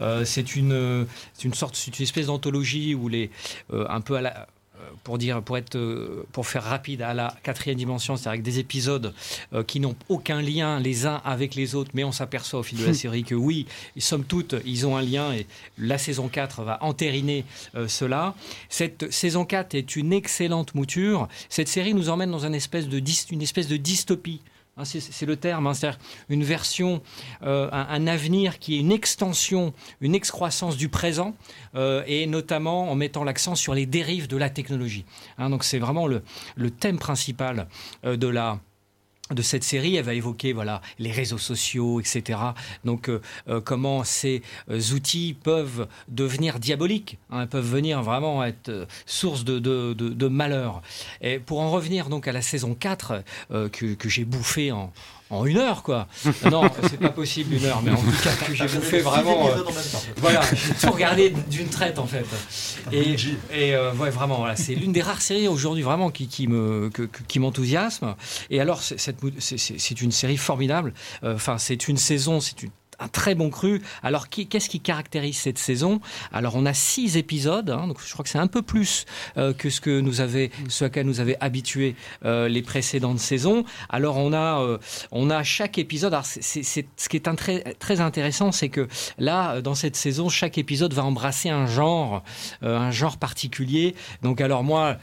[0.00, 1.06] Euh, c'est une,
[1.54, 3.30] sorte, c'est une espèce d'anthologie où les,
[3.72, 4.48] euh, un peu à la
[5.04, 8.58] pour dire, pour être, euh, pour faire rapide à la quatrième dimension, c'est-à-dire avec des
[8.58, 9.12] épisodes
[9.52, 12.78] euh, qui n'ont aucun lien les uns avec les autres, mais on s'aperçoit au fil
[12.78, 13.66] de la série que oui,
[13.98, 15.46] somme toute, ils ont un lien et
[15.78, 18.34] la saison 4 va entériner euh, cela.
[18.68, 21.28] Cette saison 4 est une excellente mouture.
[21.48, 24.40] Cette série nous emmène dans une espèce de, dys- une espèce de dystopie.
[24.78, 27.02] Hein, c'est- le terme, hein, c'est-à-dire une version,
[27.42, 31.34] euh, un, avenir qui est une extension, une excroissance du présent,
[31.74, 35.04] euh, et notamment en mettant l'accent sur les dérives de la technologie.
[35.36, 36.22] Hein, donc c'est vraiment le,
[36.54, 37.66] le thème principal
[38.04, 38.60] euh, de la
[39.30, 42.38] de cette série, elle va évoquer voilà les réseaux sociaux, etc.
[42.84, 48.68] Donc euh, euh, comment ces euh, outils peuvent devenir diaboliques, hein, peuvent venir vraiment être
[48.70, 50.80] euh, source de, de, de- de malheur.
[51.20, 54.92] Et pour en revenir donc à la saison 4 euh, que, que j'ai bouffé en,
[55.30, 56.06] en une heure quoi.
[56.50, 59.48] non, c'est pas possible une heure, mais en tout cas j'ai bouffé vraiment.
[59.48, 59.62] euh,
[60.16, 62.24] voilà, j'ai tout regardé d'une traite en fait.
[62.92, 63.16] Et,
[63.52, 66.90] et euh, ouais, vraiment, voilà, c'est l'une des rares séries aujourd'hui vraiment qui, qui me
[66.92, 68.14] que- que- qui m'enthousiasme.
[68.50, 70.94] Et alors, c'est une série formidable.
[71.24, 73.80] Euh, Enfin, c'est une saison, c'est une un très bon cru.
[74.02, 76.00] Alors, qu'est-ce qui caractérise cette saison?
[76.32, 79.04] Alors, on a six épisodes, hein, donc je crois que c'est un peu plus
[79.36, 83.20] euh, que ce que nous avait, ce à quoi nous avait habitué euh, les précédentes
[83.20, 83.64] saisons.
[83.88, 84.78] Alors, on a, euh,
[85.12, 86.12] on a chaque épisode.
[86.12, 89.74] Alors, c'est- c'est- ce qui est un très, très intéressant, c'est que là, euh, dans
[89.74, 92.22] cette saison, chaque épisode va embrasser un genre,
[92.62, 93.94] euh, un genre particulier.
[94.22, 94.96] Donc, alors moi.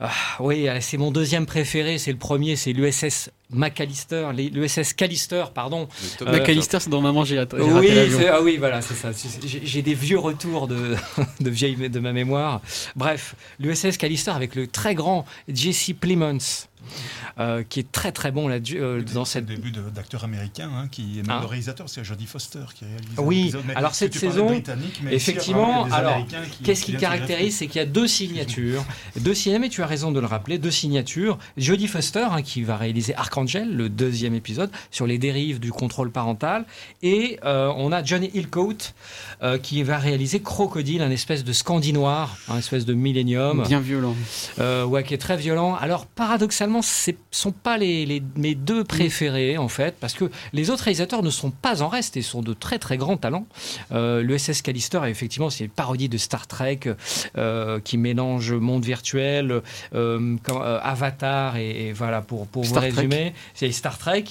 [0.00, 0.10] ah,
[0.40, 1.98] oui, c'est mon deuxième préféré.
[1.98, 5.88] C'est le premier, c'est l'USS McAllister, l'USS Callister, pardon.
[6.22, 7.90] Euh, McAllister, c'est dans Maman, j'ai oui,
[8.30, 9.10] ah oui, voilà, c'est ça.
[9.44, 10.96] J'ai j'ai des vieux retours de,
[11.40, 12.60] de, vieille, de ma mémoire.
[12.96, 16.66] Bref, l'USS Callister avec le très grand Jesse Plemons,
[17.38, 19.48] euh, qui est très très bon là, euh, dans C'est cette.
[19.48, 21.40] le début d'acteur américain hein, qui est même Ah.
[21.40, 23.08] le réalisateur, c'est Jodie Foster qui réalise.
[23.18, 23.52] Oui.
[23.66, 24.48] Mais alors cette saison,
[25.10, 28.84] Effectivement, alors, qui- qu'est-ce qui caractérise C'est qu'il y a deux signatures.
[29.20, 31.38] deux signatures, mais tu as raison de le rappeler, deux signatures.
[31.56, 36.10] Jodie Foster, hein, qui va réaliser Archangel, le deuxième épisode, sur les dérives du contrôle
[36.10, 36.64] parental.
[37.02, 38.74] Et euh, on a Johnny Hillcoat,
[39.42, 43.62] euh, qui va réaliser Crocodile, un espèce de scandinoir, un espèce de millénium.
[43.66, 44.14] Bien violent.
[44.58, 45.74] Euh, ouais, qui est très violent.
[45.74, 50.30] Alors, paradoxalement, ce ne sont pas les, les- mes deux préférés, en fait, parce que
[50.52, 53.46] les autres réalisateurs ne sont pas en reste et sont de très, très grands talents.
[53.92, 56.80] Euh, L'USS Callister, effectivement, c'est une parodie de Star Trek
[57.36, 59.62] euh, qui mélange monde virtuel,
[59.94, 62.90] euh, euh, Avatar, et, et voilà, pour, pour vous Star Trek.
[62.92, 64.24] résumer, c'est Star Trek.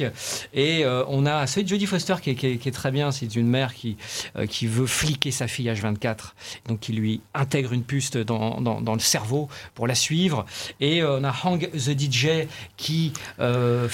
[0.54, 3.12] Et on a celui de Jodie Foster qui est, qui est- qui est très bien,
[3.12, 3.98] c'est une mère qui,
[4.50, 6.34] qui veut fliquer sa fille H24,
[6.68, 10.46] donc qui lui intègre une puce dans, dans, dans le cerveau pour la suivre.
[10.80, 12.33] Et on a Hang the DJ,
[12.78, 13.88] qui euh,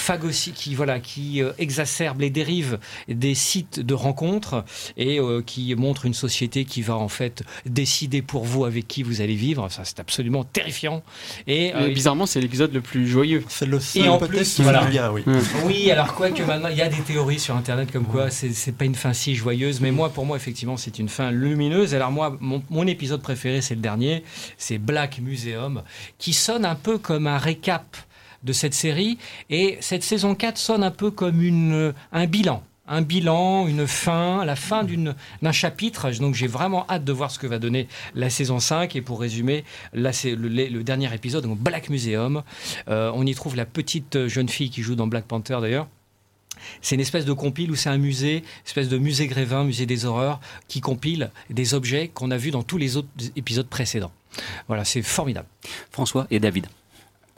[0.56, 4.64] qui voilà, qui euh, exacerbent les dérives des sites de rencontres
[4.98, 9.04] et euh, qui montrent une société qui va en fait décider pour vous avec qui
[9.04, 9.70] vous allez vivre.
[9.70, 11.04] Ça, c'est absolument terrifiant.
[11.48, 13.44] Et, euh, bizarrement, c'est l'épisode le plus joyeux.
[13.48, 14.82] C'est le Et seul en peut-être plus, qui voilà.
[14.82, 15.24] va bien, oui.
[15.66, 18.54] Oui, alors quoi que maintenant, il y a des théories sur Internet comme quoi c'est
[18.54, 21.94] c'est pas une fin si joyeuse, mais moi, pour moi, effectivement, c'est une fin lumineuse.
[21.96, 24.24] Alors moi, mon, mon épisode préféré, c'est le dernier,
[24.58, 25.84] c'est Black Museum,
[26.18, 27.98] qui sonne un peu comme un récap
[28.44, 29.18] de cette série,
[29.50, 32.64] et cette saison 4 sonne un peu comme une, un bilan.
[32.92, 34.84] Un bilan, une fin, la fin
[35.44, 36.10] d'un chapitre.
[36.20, 38.96] Donc j'ai vraiment hâte de voir ce que va donner la saison 5.
[38.96, 42.42] Et pour résumer, là c'est le dernier épisode, donc Black Museum.
[42.88, 45.88] Euh, on y trouve la petite jeune fille qui joue dans Black Panther d'ailleurs.
[46.82, 50.06] C'est une espèce de compile où c'est un musée, espèce de musée Grévin, musée des
[50.06, 54.12] horreurs, qui compile des objets qu'on a vus dans tous les autres épisodes précédents.
[54.68, 55.48] Voilà, c'est formidable.
[55.92, 56.68] François et David.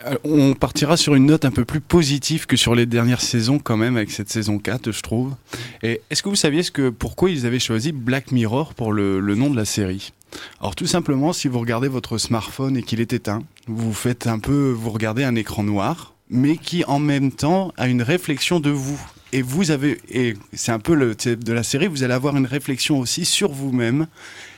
[0.05, 3.59] Euh, On partira sur une note un peu plus positive que sur les dernières saisons
[3.59, 5.35] quand même avec cette saison 4 je trouve.
[5.83, 9.19] Et est-ce que vous saviez ce que, pourquoi ils avaient choisi Black Mirror pour le,
[9.19, 10.13] le nom de la série?
[10.59, 14.39] Alors tout simplement si vous regardez votre smartphone et qu'il est éteint, vous faites un
[14.39, 18.71] peu, vous regardez un écran noir mais qui en même temps a une réflexion de
[18.71, 18.99] vous.
[19.33, 22.35] Et vous avez, et c'est un peu le thème de la série, vous allez avoir
[22.35, 24.07] une réflexion aussi sur vous-même,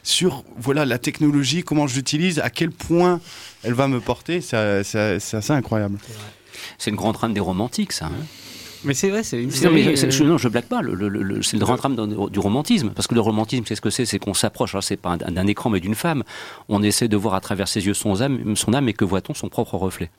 [0.02, 3.22] sur voilà la technologie, comment je l'utilise, à quel point
[3.64, 4.42] elle va me porter.
[4.42, 6.00] Ça- ça- C'est assez incroyable.
[6.80, 8.08] C'est le grand drame des romantiques, ça.
[8.08, 8.12] hein.
[8.86, 10.82] Mais c'est vrai, c'est une Non, mais euh, je, non, je blague pas.
[10.82, 11.96] le- le- le- c'est le grand drame
[12.30, 12.90] du romantisme.
[12.90, 15.18] Parce que le romantisme, c'est ce que c'est C'est qu'on s'approche, alors c'est pas un-
[15.32, 16.24] d'un écran, mais d'une femme.
[16.68, 19.34] On essaie de voir à travers ses yeux son âme, son âme et que voit-on
[19.34, 20.10] son propre reflet.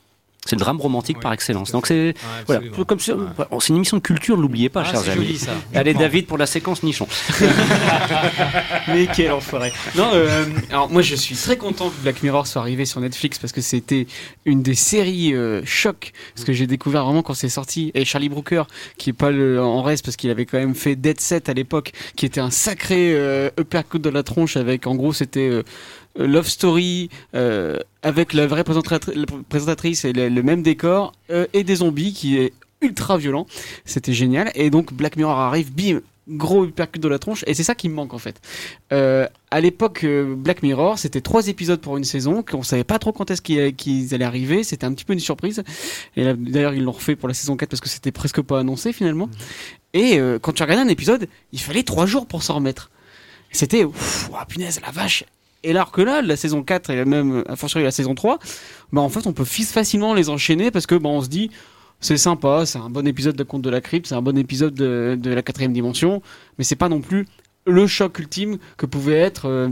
[0.46, 1.72] C'est le drame romantique Oui, par excellence.
[1.72, 2.14] Donc c'est Ouais,
[2.46, 3.44] voilà, comme Ouais.
[3.60, 5.26] c'est une émission de culture, n'oubliez pas, Ah, chers amis.
[5.26, 5.52] joli, ça.
[5.74, 7.06] Allez, David, pour la séquence nichon.
[8.88, 9.72] Mais quel enfoiré.
[9.96, 13.38] Non, euh, alors moi je suis très content que Black Mirror soit arrivé sur Netflix
[13.38, 14.06] parce que c'était
[14.44, 16.12] une des séries euh, choc.
[16.34, 17.90] Ce que j'ai découvert vraiment quand c'est sorti.
[17.94, 18.64] Et Charlie Brooker,
[18.98, 21.54] qui est pas le, en reste parce qu'il avait quand même fait Dead Set à
[21.54, 25.62] l'époque, qui était un sacré euh, uppercut de la tronche avec en gros c'était.
[26.18, 31.64] Euh, Love Story euh, avec la vraie présentatrice et le, le même décor euh, et
[31.64, 33.46] des zombies qui est ultra violent.
[33.84, 34.50] C'était génial.
[34.54, 37.44] Et donc Black Mirror arrive, bim, gros uppercut de la tronche.
[37.46, 38.40] Et c'est ça qui me manque en fait.
[38.92, 42.98] Euh, à l'époque, euh, Black Mirror, c'était trois épisodes pour une saison, qu'on savait pas
[42.98, 44.64] trop quand est-ce qu'ils allaient arriver.
[44.64, 45.62] C'était un petit peu une surprise.
[46.16, 48.92] Et d'ailleurs, ils l'ont refait pour la saison 4 parce que c'était presque pas annoncé
[48.92, 49.28] finalement.
[49.92, 52.90] Et euh, quand tu regardais un épisode, il fallait trois jours pour s'en remettre.
[53.52, 55.24] C'était, ouf, ouah, punaise, la vache.
[55.64, 58.38] Et alors que là, la saison 4 et même, à fortiori la saison 3,
[58.92, 61.50] bah en fait, on peut facilement les enchaîner parce que bah, on se dit,
[62.00, 64.74] c'est sympa, c'est un bon épisode de Conte de la Crypte, c'est un bon épisode
[64.74, 66.20] de, la quatrième dimension,
[66.58, 67.26] mais c'est pas non plus
[67.66, 69.68] le choc ultime que pouvaient être euh,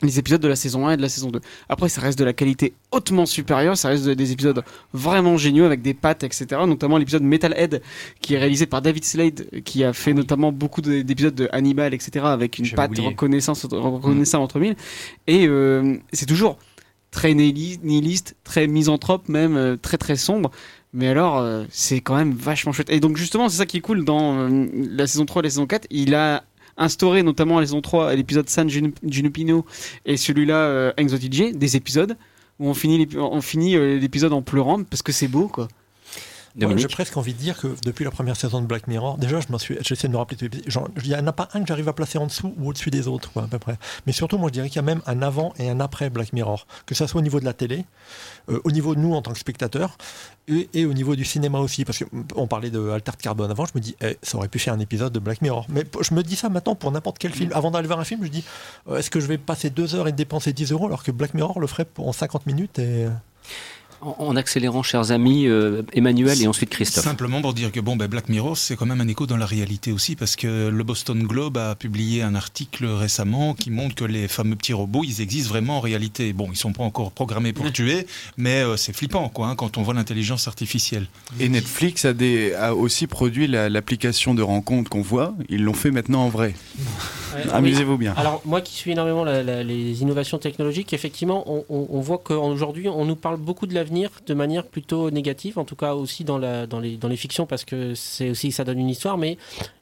[0.00, 1.40] les épisodes de la saison 1 et de la saison 2.
[1.68, 5.64] Après, ça reste de la qualité hautement supérieure, ça reste de- des épisodes vraiment géniaux
[5.64, 6.46] avec des pattes, etc.
[6.66, 7.82] Notamment l'épisode Metalhead
[8.20, 11.94] qui est réalisé par David Slade, qui a fait notamment beaucoup de- d'épisodes de Hannibal,
[11.94, 12.24] etc.
[12.26, 14.74] avec une patte reconnaissance, reconnaissable entre mille.
[15.28, 16.58] Et euh, c'est toujours
[17.12, 20.50] très nihili- nihiliste, très misanthrope même, euh, très très sombre.
[20.94, 22.90] Mais alors, euh, c'est quand même vachement chouette.
[22.90, 25.50] Et donc justement, c'est ça qui est cool dans euh, la saison 3 et la
[25.50, 25.86] saison 4.
[25.90, 26.42] Il a
[26.76, 29.64] instauré, notamment la saison 3, à l'épisode San Junipino
[30.04, 32.16] et celui-là, euh, Exotige, des épisodes
[32.58, 35.68] où on finit l'épi- on finit euh, l'épisode en pleurant parce que c'est beau, quoi.
[36.54, 39.40] Dominique J'ai presque envie de dire que depuis la première saison de Black Mirror, déjà,
[39.40, 40.70] je m'en suis, j'essaie de me rappeler tous les épisodes.
[40.70, 42.90] Genre, Il n'y en a pas un que j'arrive à placer en dessous ou au-dessus
[42.90, 43.78] des autres, quoi, à peu près.
[44.06, 46.32] Mais surtout, moi, je dirais qu'il y a même un avant et un après Black
[46.32, 46.66] Mirror.
[46.84, 47.84] Que ça soit au niveau de la télé,
[48.50, 49.96] euh, au niveau de nous en tant que spectateurs,
[50.48, 51.84] et, et au niveau du cinéma aussi.
[51.84, 54.74] Parce qu'on parlait de Altered Carbone avant, je me dis, eh, ça aurait pu faire
[54.74, 55.66] un épisode de Black Mirror.
[55.70, 57.50] Mais je me dis ça maintenant pour n'importe quel film.
[57.54, 58.44] Avant d'aller voir un film, je dis,
[58.88, 61.32] euh, est-ce que je vais passer deux heures et dépenser 10 euros alors que Black
[61.32, 63.06] Mirror le ferait en 50 minutes et...
[64.02, 67.04] En, en accélérant, chers amis, euh, Emmanuel et ensuite Christophe.
[67.04, 69.46] Simplement pour dire que bon, ben Black Mirror, c'est quand même un écho dans la
[69.46, 74.04] réalité aussi, parce que le Boston Globe a publié un article récemment qui montre que
[74.04, 76.32] les fameux petits robots, ils existent vraiment en réalité.
[76.32, 79.78] Bon, ils sont pas encore programmés pour tuer, mais euh, c'est flippant, quoi, hein, quand
[79.78, 81.06] on voit l'intelligence artificielle.
[81.38, 85.32] Et Netflix a, des, a aussi produit la- l'application de rencontre qu'on voit.
[85.48, 86.54] Ils l'ont fait maintenant en vrai.
[87.36, 88.14] Ouais, Amusez-vous bien.
[88.16, 92.18] Alors moi qui suis énormément la- la- les innovations technologiques, effectivement, on, on- on voit
[92.18, 93.91] qu'aujourd'hui on nous parle beaucoup de l'avenir
[94.26, 97.46] de manière plutôt négative, en tout cas aussi dans, la, dans, les, dans les fictions
[97.46, 99.38] parce que c'est aussi ça donne une histoire, mais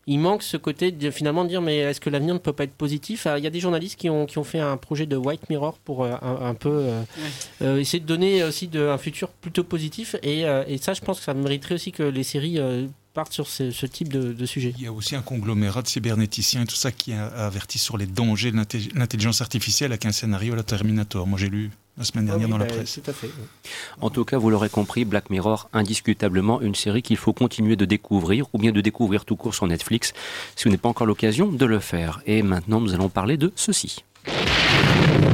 [0.07, 2.65] il manque ce côté de finalement de dire mais est-ce que l'avenir ne peut pas
[2.65, 3.27] être positif?
[3.27, 5.49] Ah, Il y a des journalistes qui ont, qui ont fait un projet de White
[5.49, 7.03] Mirror pour euh, un, un peu euh,
[7.63, 11.01] euh, essayer de donner aussi de, un futur plutôt positif et, euh, et ça je
[11.01, 14.33] pense que ça mériterait aussi que les séries euh, partent sur ce, ce type de,
[14.33, 14.73] de sujet.
[14.79, 17.97] Il y a aussi un conglomérat de cybernéticiens et tout ça qui a averti sur
[17.99, 18.57] les dangers de
[18.95, 21.27] l'intelligence artificielle avec un scénario à la Terminator.
[21.27, 23.01] Moi, j'ai lu la semaine dernière Ah oui, dans la bah, presse.
[23.03, 23.27] Tout à fait.
[23.27, 23.71] oui.
[24.01, 27.85] En tout cas, vous l'aurez compris, Black Mirror, indiscutablement une série qu'il faut continuer de
[27.85, 30.13] découvrir, ou bien de découvrir tout court sur Netflix,
[30.57, 32.23] si vous n'avez pas encore l'occasion de le faire.
[32.27, 34.05] Et maintenant, nous allons parler de ceci.«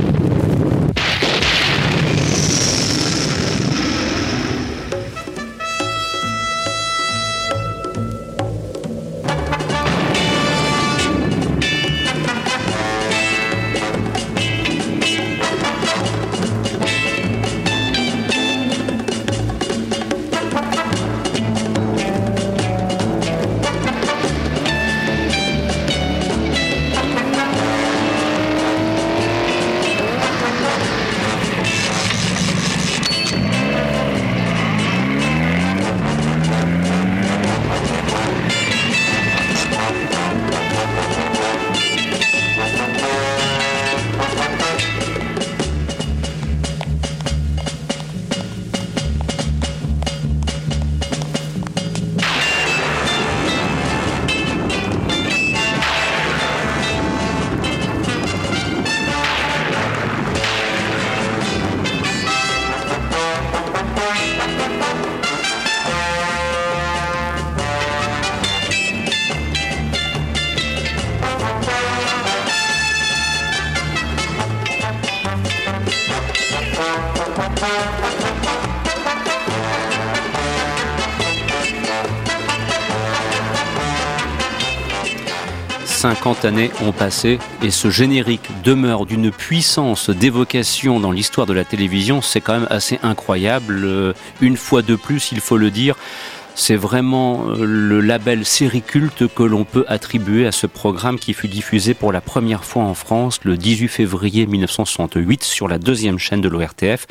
[86.46, 92.22] années ont passé et ce générique demeure d'une puissance d'évocation dans l'histoire de la télévision,
[92.22, 93.82] c'est quand même assez incroyable.
[93.84, 95.96] Euh, Une fois de plus, il faut le dire,
[96.56, 101.34] c'est vraiment euh, le label série culte que l'on peut attribuer à ce programme qui
[101.34, 106.18] fut diffusé pour la première fois en France le 18 février 1968 sur la deuxième
[106.18, 107.06] chaîne de l'ORTF.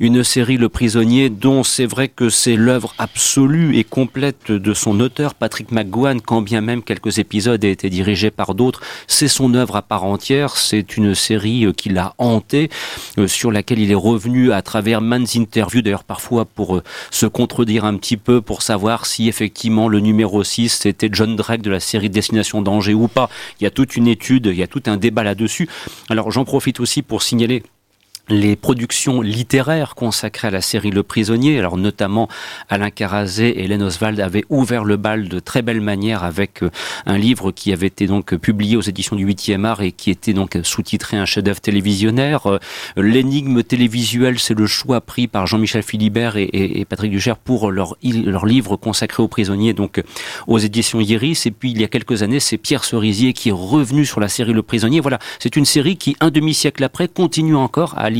[0.00, 4.98] Une série Le Prisonnier dont c'est vrai que c'est l'œuvre absolue et complète de son
[5.00, 8.80] auteur Patrick McGowan, quand bien même quelques épisodes aient été dirigés par d'autres.
[9.06, 10.56] C'est son œuvre à part entière.
[10.56, 12.70] C'est une série euh, qui l'a hanté,
[13.18, 17.84] euh, sur laquelle il est revenu à travers maintes interviews, d'ailleurs parfois pour se contredire
[17.84, 21.80] un petit peu, pour savoir si effectivement le numéro 6 c'était John Drake de la
[21.80, 23.28] série Destination Danger ou pas.
[23.60, 25.68] Il y a toute une étude, il y a tout un débat là-dessus.
[26.08, 27.62] Alors j'en profite aussi pour signaler
[28.28, 32.28] les productions littéraires consacrées à la série Le Prisonnier, alors notamment
[32.68, 36.70] Alain Carazé et Hélène Oswald avaient ouvert le bal de très belle manière avec euh,
[37.06, 40.32] un livre qui avait été donc publié aux éditions du 8e art et qui était
[40.32, 42.46] donc sous-titré un chef-d'œuvre télévisionnaire.
[42.46, 42.58] Euh,
[42.96, 48.46] L'énigme télévisuelle, c'est le choix pris par Jean-Michel Philibert et, Patrick Ducher pour leur, leur
[48.46, 50.02] livre consacré aux prisonniers, donc euh,
[50.46, 51.46] aux éditions Iris.
[51.46, 54.28] Et puis il y a quelques années, c'est Pierre Cerisier qui est revenu sur la
[54.28, 55.00] série Le Prisonnier.
[55.00, 58.10] Voilà, c'est une série qui, un demi-siècle après, continue encore à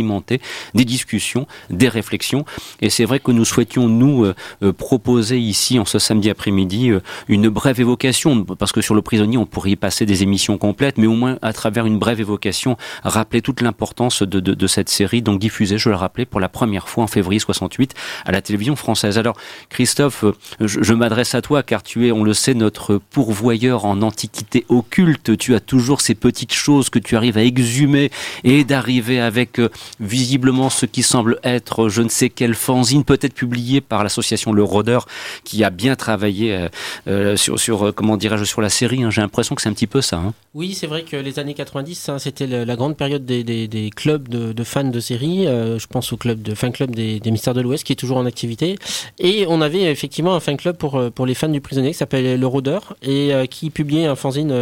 [0.75, 2.45] des discussions, des réflexions.
[2.81, 6.91] Et c'est vrai que nous souhaitions, nous, euh, euh, proposer ici, en ce samedi après-midi,
[6.91, 10.59] euh, une brève évocation, parce que sur le prisonnier, on pourrait y passer des émissions
[10.59, 14.67] complètes, mais au moins, à travers une brève évocation, rappeler toute l'importance de, de, de
[14.67, 18.33] cette série, donc diffusée, je le rappelais, pour la première fois en février 68 à
[18.33, 19.19] la télévision française.
[19.19, 19.37] Alors,
[19.69, 23.85] Christophe, euh, je, je m'adresse à toi, car tu es, on le sait, notre pourvoyeur
[23.85, 25.37] en antiquité occulte.
[25.37, 28.11] Tu as toujours ces petites choses que tu arrives à exhumer
[28.45, 29.61] et d'arriver avec
[30.01, 34.62] visiblement ce qui semble être je ne sais quel fanzine, peut-être publié par l'association Le
[34.62, 35.07] Rôdeur,
[35.44, 36.68] qui a bien travaillé euh,
[37.07, 39.03] euh, sur, sur euh, comment dirais-je, sur la série.
[39.03, 39.11] hein.
[39.11, 40.16] J'ai l'impression que c'est un petit peu ça.
[40.16, 40.35] hein.
[40.55, 44.29] Oui, c'est vrai que les années 90, hein, c'était la grande période des, des- clubs
[44.29, 45.44] de, fans de séries.
[45.46, 48.27] Je pense au club de fan club des, Mystères de l'Ouest qui est toujours en
[48.27, 48.77] activité.
[49.18, 52.37] Et on avait effectivement un fan club pour, pour les fans du prisonnier qui s'appelait
[52.37, 54.53] Le Rôdeur et qui publiait un fanzine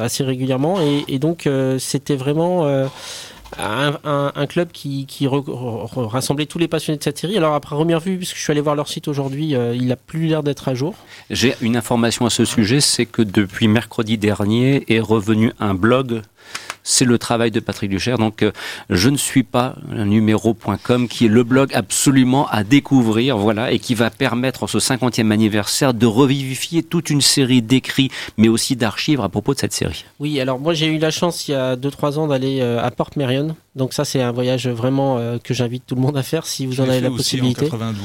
[0.00, 0.78] assez régulièrement.
[1.08, 1.48] Et, donc
[1.78, 2.86] c'était vraiment
[3.58, 5.06] un, club qui,
[5.96, 7.36] rassemblait tous les passionnés de cette série.
[7.36, 9.96] Alors après première vue, puisque je suis allé voir leur site aujourd'hui, euh, il a
[9.96, 10.94] plus l'air d'être à jour.
[11.30, 16.22] J'ai une information à ce sujet, c'est que depuis mercredi dernier est revenu un blog.
[16.82, 18.14] C'est le travail de Patrick Ducher.
[18.18, 18.52] Donc, euh,
[18.90, 23.94] je ne suis pas numéro.com qui est le blog absolument à découvrir, voilà, et qui
[23.94, 29.20] va permettre en ce 50e anniversaire de revivifier toute une série d'écrits, mais aussi d'archives
[29.20, 30.04] à propos de cette série.
[30.20, 32.90] Oui, alors moi j'ai eu la chance il y a 2-3 ans d'aller euh, à
[32.90, 33.56] Porte Mérion.
[33.74, 36.64] Donc ça c'est un voyage vraiment euh, que j'invite tout le monde à faire si
[36.64, 37.66] vous Je en avez la aussi possibilité.
[37.66, 38.02] en 92.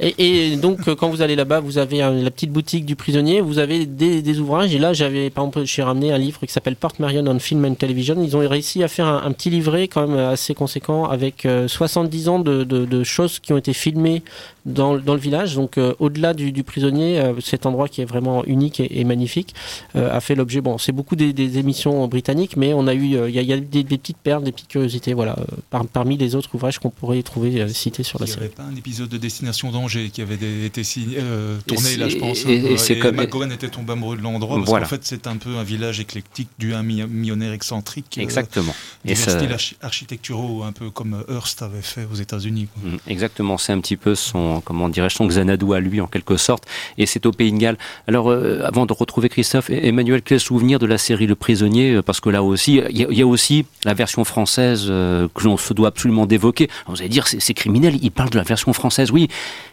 [0.00, 2.96] Et, et donc euh, quand vous allez là-bas, vous avez euh, la petite boutique du
[2.96, 4.74] prisonnier, vous avez des, des ouvrages.
[4.74, 7.64] Et là j'avais par exemple, j'ai ramené un livre qui s'appelle Porte Marion on Film
[7.66, 8.16] and Television.
[8.22, 12.28] Ils ont réussi à faire un, petit livret quand même assez conséquent avec euh, 70
[12.28, 14.22] ans de, de- de choses qui ont été filmées
[14.66, 15.54] dans, dans le village.
[15.54, 19.04] Donc euh, au-delà du, du prisonnier, euh, cet endroit qui est vraiment unique et, et
[19.04, 19.54] magnifique
[19.96, 20.60] euh, a fait l'objet.
[20.60, 23.42] Bon, c'est beaucoup des, des émissions britanniques, mais on a eu, euh, il y a,
[23.42, 26.34] il y a des, des petites perles, des petites curiosités, voilà, euh, par- parmi les
[26.34, 28.44] autres ouvrages qu'on pourrait trouver euh, cités sur la Il n'y série.
[28.46, 31.96] avait pas un épisode de Destination Danger qui avait des- été signé- euh, tourné Et
[31.96, 32.44] là, je pense.
[32.44, 34.84] et- et hein, c'est comme- McGowan était tombé amoureux de l'endroit parce Voilà.
[34.84, 38.16] qu'en fait c'est un peu un village éclectique du un mi- millionnaire excentrique.
[38.18, 38.74] euh, Exactement.
[39.04, 42.68] Et divers ça- styles archi- architecturaux, un peu comme euh, Hearst avait fait aux États-Unis.
[42.82, 46.36] Mm, Exactement, c'est un petit peu son, comment dirais-je, son Xanadu à lui en quelque
[46.36, 46.64] sorte,
[46.98, 47.78] et c'est au Pays de Galles.
[48.08, 51.94] Alors, euh, avant de retrouver Christophe, et- Emmanuel, quel souvenir de la série Le Prisonnier
[51.94, 55.56] Euh, Parce que là aussi, il y, a- aussi la version française euh, que l'on
[55.56, 56.68] se doit absolument d'évoquer.
[56.88, 59.28] Vous allez dire, c'est criminel, il parle de la version française, oui,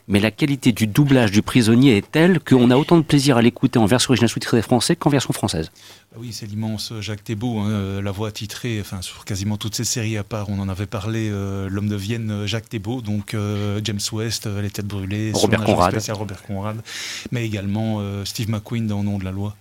[0.10, 3.41] mais la qualité du doublage du Prisonnier est telle qu'on a autant de plaisir à
[3.41, 5.72] l'écouter en version originale sous-titrée français qu'en version française.
[6.12, 9.76] Bah oui, c'est l'immense Jacques Thébault, hein, euh, la voix titrée, enfin sur quasiment toutes
[9.76, 13.01] ces séries à part, on en avait parlé, euh, l'homme de Vienne, euh, Jacques Thébault,
[13.01, 15.91] donc euh, James West, Les Têtes Brûlées, Robert Conrad.
[15.91, 16.82] spécial Robert Conrad,
[17.32, 19.55] mais également euh, Steve McQueen dans Nom de la loi.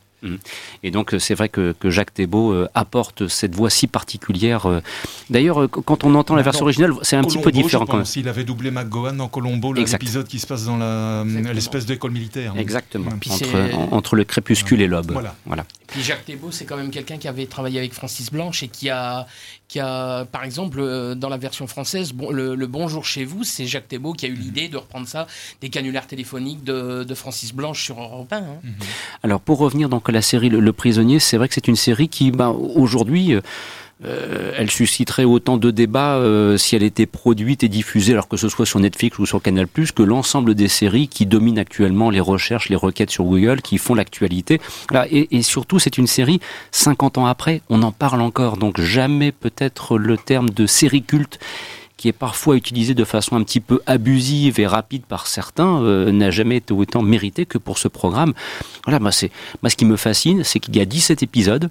[0.82, 4.66] Et donc euh, c'est vrai que, que Jacques Thébault euh, apporte cette voix si particulière.
[4.66, 4.80] euh.
[5.30, 8.02] D'ailleurs, quand on entend la version originale, c'est un petit peu différent je quand même.
[8.04, 12.54] pense, Il avait doublé McGowan dans Colombo, l'épisode qui se passe dans l'espèce d'école militaire.
[12.56, 13.10] Exactement.
[13.20, 13.30] Puis
[13.90, 15.12] Entre, le crépuscule et l'aube.
[15.12, 15.34] Voilà.
[15.46, 15.64] voilà.
[15.86, 18.90] Puis Jacques Thébault, c'est quand même quelqu'un qui avait travaillé avec Francis Blanche et qui
[18.90, 19.26] a,
[19.68, 23.66] qui a par exemple, dans la version française, bon, le, le Bonjour chez vous, c'est
[23.66, 25.26] Jacques Thébault qui a eu l'idée de reprendre ça
[25.62, 28.36] des canulars téléphoniques de, de Francis Blanche sur Europe 1.
[28.36, 28.42] hein.
[29.22, 32.30] Alors pour revenir donc la série Le, Prisonnier, c'est vrai que c'est une série qui,
[32.30, 33.40] bah, aujourd'hui, euh,
[34.04, 38.36] euh, elle susciterait autant de débats euh, si elle était produite et diffusée, alors que
[38.36, 42.20] ce soit sur Netflix ou sur Canal+, que l'ensemble des séries qui dominent actuellement les
[42.20, 44.60] recherches, les requêtes sur Google, qui font l'actualité.
[45.10, 46.40] Et, et surtout, c'est une série
[46.70, 51.40] 50 ans après, on en parle encore, donc jamais peut-être le terme de série culte
[51.98, 56.12] qui est parfois utilisé de façon un petit peu abusive et rapide par certains, euh,
[56.12, 58.32] n'a jamais été autant mérité que pour ce programme.
[58.84, 59.30] Voilà, moi, c'est,
[59.62, 61.68] moi ce qui me fascine, c'est qu'il y a 17 épisodes,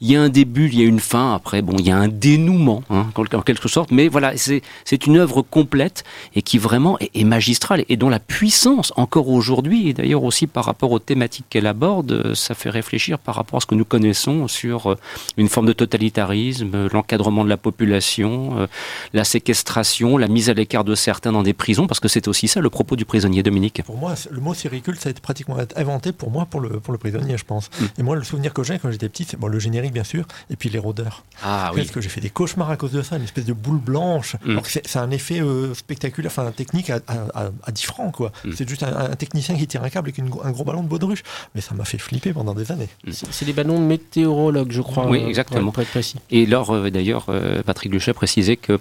[0.00, 1.96] il y a un début, il y a une fin, après, bon, il y a
[1.96, 6.04] un dénouement, hein, en quelque sorte, mais voilà, c'est, c'est une œuvre complète
[6.34, 10.46] et qui vraiment est, est magistrale et dont la puissance, encore aujourd'hui, et d'ailleurs aussi
[10.46, 13.74] par rapport aux thématiques qu'elle aborde, euh, ça fait réfléchir par rapport à ce que
[13.74, 14.94] nous connaissons sur euh,
[15.36, 18.68] une forme de totalitarisme, euh, l'encadrement de la population,
[19.12, 19.67] la séquestration,
[20.18, 22.70] la mise à l'écart de certains dans des prisons, parce que c'est aussi ça le
[22.70, 23.82] propos du prisonnier Dominique.
[23.84, 26.80] Pour moi, le mot série culte, ça a été pratiquement inventé pour moi, pour le,
[26.80, 27.70] pour le prisonnier, je pense.
[27.80, 27.84] Mm.
[27.98, 30.24] Et moi, le souvenir que j'ai quand j'étais petit, c'est bon, le générique, bien sûr,
[30.50, 31.24] et puis les rôdeurs.
[31.42, 33.78] Ah Parce que j'ai fait des cauchemars à cause de ça, une espèce de boule
[33.78, 34.36] blanche.
[34.44, 34.58] Mm.
[34.64, 38.32] C'est un effet euh, spectaculaire, enfin technique à, à, à- à 10 francs, quoi.
[38.44, 38.50] Mm.
[38.56, 40.88] C'est juste un, un technicien qui tire un câble avec une un gros ballon de
[40.88, 41.22] baudruche.
[41.54, 42.88] Mais ça m'a fait flipper pendant des années.
[43.10, 45.06] C'est c'est des ballons météorologues, je crois.
[45.08, 45.64] Oui, euh, exactement.
[45.64, 46.16] Pour, pour être précis.
[46.30, 48.78] Et lors, euh, d'ailleurs, euh, Patrick Luchet précisait que,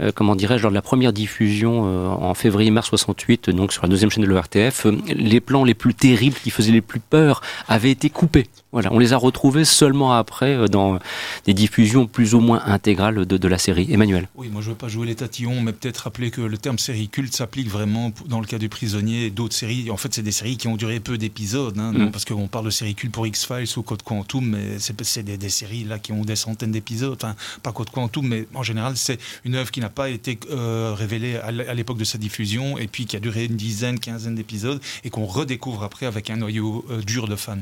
[0.00, 3.88] euh, comment dirais-je, lors de la première diffusion euh, en février-mars 68, donc sur la
[3.88, 7.40] deuxième chaîne de l'ORTF, euh, les plans les plus terribles qui faisaient les plus peur
[7.66, 8.46] avaient été coupés.
[8.72, 10.98] Voilà, on les a retrouvés seulement après euh, dans
[11.44, 13.88] des diffusions plus ou moins intégrales de, de la série.
[13.92, 14.28] Emmanuel.
[14.36, 16.78] Oui, moi je ne veux pas jouer les tatillons, mais peut-être rappeler que le terme
[16.78, 19.90] série culte s'applique vraiment dans le cas du prisonnier et d'autres séries.
[19.90, 22.10] En fait, c'est des séries qui ont duré peu d'épisodes, hein, Mm.
[22.12, 25.48] parce qu'on parle de série culte pour X-Files ou Code Quantum, mais c'est des, des
[25.48, 27.16] séries là qui ont des centaines d'épisodes.
[27.20, 30.94] Enfin, pas Code Quantum, mais en général, c'est une œuvre qui n'a pas été euh,
[30.96, 34.80] révélée à l'époque de sa diffusion et puis qui a duré une dizaine, quinzaine d'épisodes
[35.04, 37.58] et qu'on redécouvre après avec un noyau euh, dur de fans.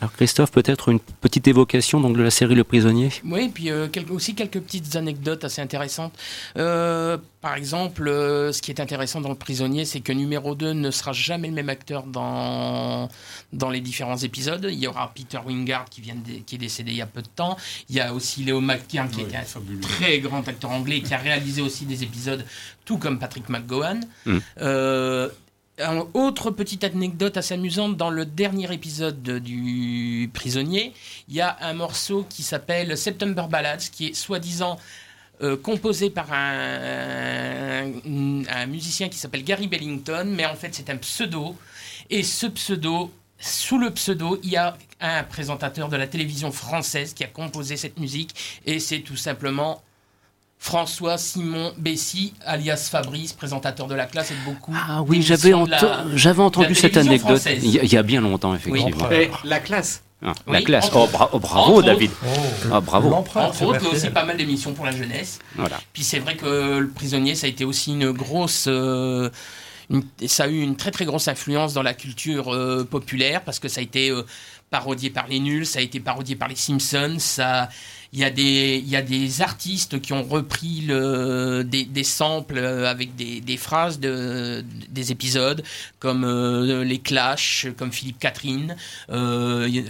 [0.00, 3.10] Alors Christophe, peut-être une petite évocation donc de la série Le Prisonnier?
[3.24, 6.12] Oui, puis euh, quelques- aussi quelques petites anecdotes assez intéressantes.
[6.56, 10.72] Euh, par exemple, euh, ce qui est intéressant dans Le Prisonnier, c'est que numéro 2
[10.72, 13.08] ne sera jamais le même acteur dans,
[13.52, 14.66] dans les différents épisodes.
[14.70, 17.22] Il y aura Peter Wingard qui, vient de- qui est décédé il y a peu
[17.22, 17.56] de temps.
[17.90, 19.80] Il y a aussi Léo McKern qui Oui, est un fabuleux.
[19.80, 22.44] très grand acteur anglais qui a réalisé aussi des épisodes,
[22.84, 24.00] tout comme Patrick McGowan.
[24.26, 24.38] Mm.
[26.14, 30.92] Autre petite anecdote assez amusante, dans le dernier épisode de- du Prisonnier,
[31.28, 34.78] il y a un morceau qui s'appelle September Ballads, qui est soi-disant
[35.42, 37.90] euh, composé par un,
[38.48, 41.56] un musicien qui s'appelle Gary Bellington, mais en fait c'est un pseudo.
[42.08, 43.10] Et ce pseudo,
[43.40, 47.76] sous le pseudo, il y a un présentateur de la télévision française qui a composé
[47.76, 49.82] cette musique, et c'est tout simplement
[50.68, 54.74] François Simon Bessy, alias Fabrice, présentateur de la classe et de beaucoup.
[54.74, 59.06] Ah oui, j'avais entendu cette anecdote il y, a, il y a bien longtemps, effectivement.
[59.10, 59.28] Oui.
[59.44, 60.02] La classe.
[60.24, 60.88] Ah, la classe.
[60.94, 62.10] Oh, bra- oh, bravo, entre David.
[62.24, 62.28] Oh,
[62.72, 63.10] Ah, bravo.
[63.10, 65.38] L'empereur, Entre autres, mais aussi pas mal d'émissions pour la jeunesse.
[65.54, 65.78] Voilà.
[65.92, 68.64] Puis c'est vrai que le prisonnier, ça a été aussi une grosse.
[68.66, 69.28] euh,
[69.90, 73.58] une- ça a eu une très très grosse influence dans la culture euh, populaire parce
[73.58, 74.22] que ça a été euh,
[74.70, 77.68] parodié par les nuls, ça a été parodié par les Simpsons, ça,
[78.14, 82.04] il y a des, il y a des artistes qui ont repris le, des, des
[82.04, 85.64] samples avec des, des phrases de, des épisodes,
[85.98, 88.76] comme euh, les Clash, comme Philippe Catherine.
[89.10, 89.84] Euh, il,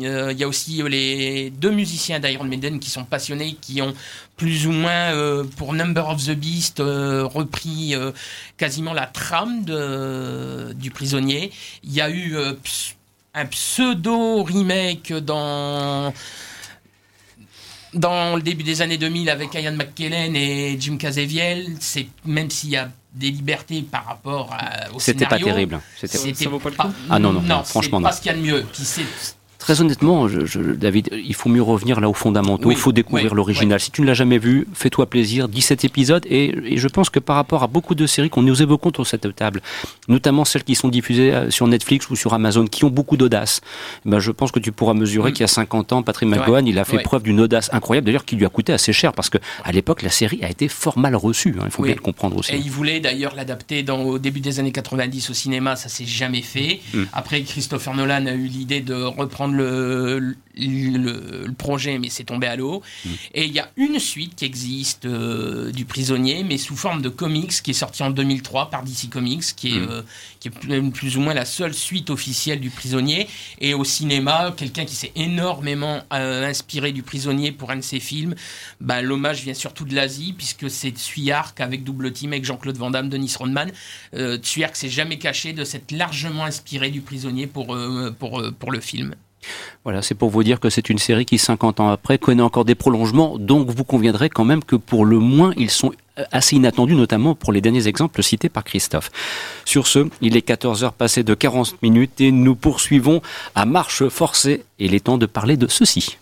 [0.00, 3.92] y a, euh, aussi les deux musiciens d'Iron Maiden qui sont passionnés, qui ont
[4.36, 8.12] plus ou moins euh, pour Number of the Beast euh, repris euh,
[8.56, 11.50] quasiment la trame de, du prisonnier.
[11.82, 12.52] Il y a eu euh,
[13.34, 16.14] un pseudo remake dans
[17.94, 22.70] dans le début des années 2000 avec Ian McKellen et Jim Caviezel, c'est même s'il
[22.70, 25.80] y a des libertés par rapport à- au C'était pas scénario, terrible.
[25.98, 26.92] C'était- c'était Ça vaut pas le pas- coup?
[27.10, 28.08] Ah non, non, non, non, franchement, c'est non.
[28.08, 28.66] pas ce qu'il y a de mieux.
[28.72, 29.02] Puis c'est
[29.58, 32.68] Très honnêtement, je- je- David, il faut mieux revenir là aux fondamentaux.
[32.68, 33.80] Oui, il faut découvrir oui, l'original.
[33.80, 35.48] Si tu ne l'as jamais vu, fais-toi plaisir.
[35.48, 36.24] 17 épisodes.
[36.30, 39.04] Et, et je pense que par rapport à beaucoup de séries qu'on nous évoquons sur
[39.06, 39.60] cette table,
[40.06, 43.60] notamment celles qui sont diffusées euh, sur Netflix ou sur Amazon, qui ont beaucoup d'audace,
[44.06, 45.32] eh ben, je pense que tu pourras mesurer Mm.
[45.32, 48.24] qu'il y a 50 ans, Patrick McGowan, il a fait preuve d'une audace incroyable, d'ailleurs,
[48.24, 50.98] qui lui a coûté assez cher, parce que à l'époque, la série a été fort
[50.98, 51.56] mal reçue.
[51.58, 52.54] hein, il faut bien le comprendre aussi.
[52.54, 56.06] Et il voulait d'ailleurs l'adapter dans- au début des années 90 au cinéma, ça s'est
[56.06, 56.78] jamais fait.
[56.94, 57.02] Mm.
[57.12, 62.24] Après, Christopher Nolan a eu l'idée de reprendre le, le, le- le projet, mais c'est
[62.24, 62.82] tombé à l'eau.
[63.04, 63.08] Mm.
[63.34, 67.08] Et il y a une suite qui existe euh, du prisonnier, mais sous forme de
[67.08, 69.88] comics, qui est sortie en 2003 par DC Comics, qui est, Mm.
[69.90, 70.02] euh,
[70.40, 73.28] qui est plus, plus ou moins la seule suite officielle du prisonnier.
[73.60, 78.00] Et au cinéma, quelqu'un qui s'est énormément euh, inspiré du prisonnier pour un de ses
[78.00, 78.34] films,
[78.80, 82.90] ben, l'hommage vient surtout de l'Asie, puisque c'est Tsuyark avec double team avec Jean-Claude Van
[82.90, 83.70] Damme, Denis Rodman.
[84.42, 87.76] Tsuyark s'est jamais caché de s'être largement inspiré du prisonnier pour,
[88.18, 89.14] pour, pour le film.
[89.84, 92.64] Voilà, c'est pour vous dire que c'est une série qui, 50 ans après, connaît encore
[92.64, 93.38] des prolongements.
[93.38, 97.34] Donc, vous conviendrez quand même que pour le moins, ils sont euh, assez inattendus, notamment
[97.34, 99.10] pour les derniers exemples cités par Christophe.
[99.64, 103.22] Sur ce, il est 14h passé de 40 minutes et nous poursuivons
[103.54, 104.64] à marche forcée.
[104.78, 106.18] Il est temps de parler de ceci.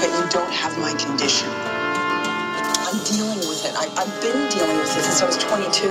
[0.00, 1.48] But you don't have my condition.
[1.50, 3.74] I'm dealing with it.
[3.76, 5.90] I, I've been dealing with it since I was 22.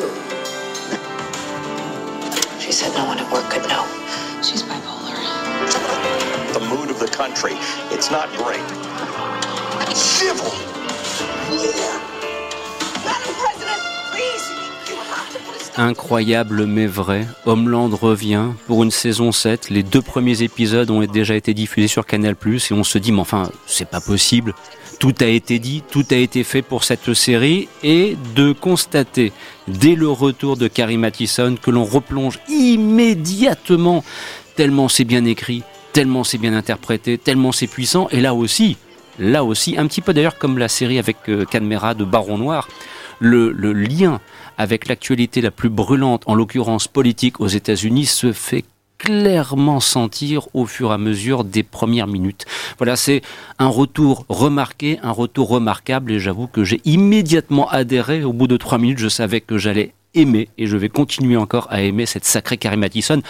[2.60, 3.86] She said no one at work could know.
[4.44, 5.18] She's bipolar.
[6.54, 7.54] the mood of the country.
[7.92, 8.66] It's not great.
[9.96, 10.52] Civil
[11.52, 12.02] war.
[13.06, 13.82] Madam President,
[14.12, 14.46] please,
[15.80, 19.70] Incroyable mais vrai, Homeland revient pour une saison 7.
[19.70, 23.22] Les deux premiers épisodes ont déjà été diffusés sur Canal+, et on se dit, mais
[23.22, 24.54] enfin, c'est pas possible.
[25.00, 29.32] Tout a été dit, tout a été fait pour cette série, et de constater,
[29.70, 34.04] dès le retour de Carrie Mathison, que l'on replonge immédiatement,
[34.58, 35.64] tellement c'est bien écrit,
[35.94, 38.76] tellement c'est bien interprété, tellement c'est puissant, et là aussi,
[39.18, 42.68] là aussi, un petit peu d'ailleurs comme la série avec euh, Cadmera de Baron Noir,
[43.22, 44.20] le lien
[44.60, 48.66] avec l'actualité la plus brûlante, en l'occurrence politique aux États-Unis, se fait
[48.98, 52.46] clairement sentir au fur et à mesure des premières minutes.
[52.78, 53.22] Voilà, c'est
[53.58, 58.26] un retour remarqué, un retour remarquable, et j'avoue que j'ai immédiatement adhéré.
[58.26, 61.68] Au bout de trois minutes, je savais que j'allais aimer, et je vais continuer encore
[61.70, 63.22] à aimer cette sacrée Carrie Mathison.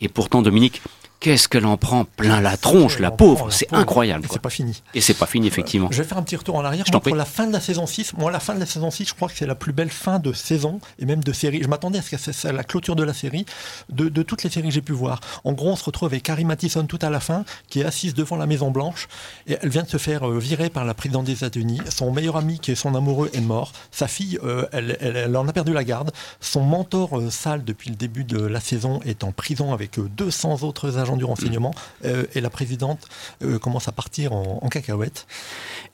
[0.00, 0.82] Et pourtant, Dominique,
[1.20, 4.24] qu'est-ce qu'elle en prend plein la tronche, la pauvre, c'est incroyable.
[4.24, 4.82] Et c'est pas fini.
[4.94, 5.88] Et c'est pas fini, effectivement.
[5.90, 6.84] Je vais faire un petit retour en arrière.
[6.86, 8.66] Je t'en Moi, pour la fin de la saison 6, moi, la fin de la
[8.66, 11.32] saison 6, je crois que c'est la plus belle fin de saison et même de
[11.32, 11.62] série.
[11.62, 13.44] Je m'attendais à ce que c'est la clôture de la série,
[13.90, 15.20] de, de toutes les séries que j'ai pu voir.
[15.44, 18.14] En gros, on se retrouve avec Carrie Mathison tout à la fin, qui est assise
[18.14, 19.06] devant la Maison Blanche,
[19.46, 21.80] et elle vient de se faire euh, virer par la présidente des États-Unis.
[21.90, 23.72] Son meilleur ami, qui est son amoureux, est mort.
[23.90, 26.12] Sa fille, euh, elle, elle- elle en a perdu la garde.
[26.40, 30.08] Son mentor euh, sale depuis le début de la saison est en prison avec euh,
[30.16, 31.72] 200 autres agents du renseignement.
[32.04, 33.06] Euh, et la présidente
[33.44, 35.26] euh, commence à partir en, en cacahuète.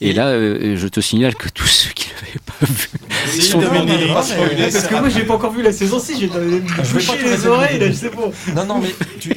[0.00, 3.72] Et là, euh, je te signale que tous ceux qui l'avaient pas vu sont Non,
[3.72, 4.08] non, venus.
[4.08, 4.22] non, non,
[4.56, 7.78] mais- Parce que moi, j'ai pas encore vu la saison 6, j'ai te les oreilles,
[7.78, 8.30] le là, je sais pas.
[8.54, 9.30] Non, non, mais tu,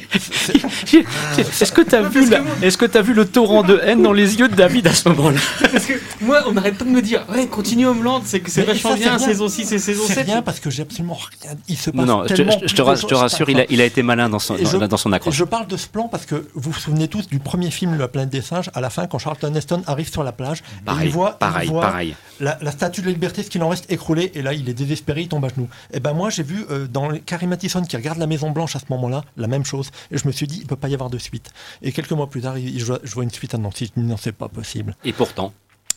[1.60, 4.38] Est-ce que tu as, vu la- que t'as vu le torrent de haine dans les
[4.38, 5.38] yeux de David à ce moment-là
[5.72, 8.62] Parce que moi, on arrête pas de me dire, ouais, continue Homeland, c'est que c'est
[8.62, 10.26] vachement ça, c'est bien, saison 6 et saison C'est 7.
[10.26, 11.52] rien parce que j'ai absolument rien.
[11.68, 13.84] Il se passe Non, non, je, te- tellement je te plus de rassure, il, a,
[13.84, 15.34] été malin dans son, dans, son accroche.
[15.34, 18.08] je parle de ce plan parce que vous vous souvenez tous du premier film La
[18.08, 21.10] planète des singes, à la fin, quand Charlton Heston arrive sur la plage, et il
[21.10, 22.14] voit, il pareil, voit pareil.
[22.40, 24.74] La, la statue de la liberté, ce qu'il en reste écroulé, et là il est
[24.74, 25.68] désespéré, il tombe à genoux.
[25.92, 28.80] Et ben moi j'ai vu euh, dans Carrie Mathison qui regarde la Maison Blanche à
[28.80, 31.08] ce moment-là, la même chose, et je me suis dit, il peut pas y avoir
[31.10, 31.50] de suite.
[31.82, 34.00] Et quelques mois plus tard, il- je, vois, je vois une suite à Nancy, je
[34.00, 34.96] me dis non, c'est pas possible.
[35.04, 35.52] Et pourtant,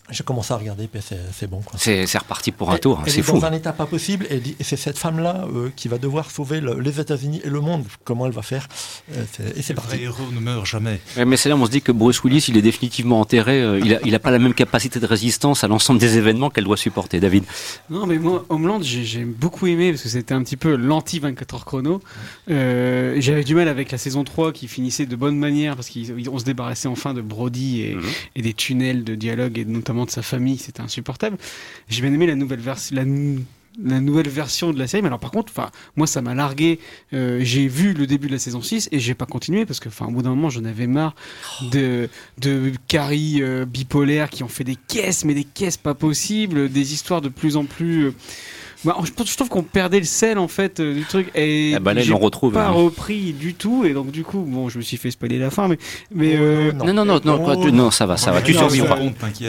[0.09, 1.01] J'ai commencé à regarder, puis
[1.31, 1.61] c'est bon.
[1.77, 3.39] C'est reparti pour un tour, hein, Elle c'est est fou.
[3.39, 6.77] dans un état pas possible, et, c'est cette femme-là euh, qui va devoir sauver le-
[6.81, 7.85] les États-Unis et le monde.
[8.03, 8.67] Comment elle va faire
[9.13, 10.01] Euh, c'est- Et c'est parti.
[10.03, 10.99] héros ne meurt jamais.
[11.15, 13.61] Ouais, mais c'est là où on se dit que Bruce Willis, il est définitivement enterré.
[13.61, 16.49] euh, il, a, il a pas la même capacité de résistance à l'ensemble des événements
[16.49, 17.21] qu'elle doit supporter.
[17.21, 17.45] David.
[17.89, 21.65] Non, mais moi, Homeland, j'ai beaucoup aimé parce que c'était un petit peu l'anti-24 heures
[21.65, 22.01] chrono.
[22.49, 26.39] Euh, J'avais du mal avec la saison 3 qui finissait de bonne manière parce qu'on
[26.39, 27.97] se débarrassait enfin de Brody et,
[28.35, 30.57] et des tunnels de dialogue et notamment de sa famille.
[30.57, 31.37] C'était insupportable.
[31.87, 32.95] J'ai bien aimé la nouvelle version.
[32.95, 33.43] La, nou-
[33.83, 35.51] la nouvelle version de la série, mais alors par contre,
[35.95, 36.79] moi ça m'a largué.
[37.13, 39.89] Euh, j'ai vu le début de la saison 6 et j'ai pas continué parce que,
[40.03, 41.15] au bout d'un moment, j'en avais marre
[41.71, 46.69] de de Carrie euh, bipolaire qui ont fait des caisses, mais des caisses pas possibles,
[46.69, 48.05] des histoires de plus en plus.
[48.05, 48.13] euh,
[48.85, 51.93] bah, je, trouve qu'on perdait le sel en fait euh, du truc et Ah bah
[51.93, 52.09] là, ils
[52.53, 52.71] pas hein.
[52.71, 55.67] repris du tout et donc du coup bon je me suis fait spoiler la fin
[55.67, 55.77] mais
[56.13, 58.97] mais euh, Non, non, non, non, quoi, tu- non, ça va, ça va, tu survivras.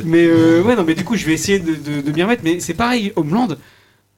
[0.04, 2.42] mais euh, ouais non mais du coup je vais essayer de, de, de m'y remettre
[2.44, 3.48] mais c'est pareil Homeland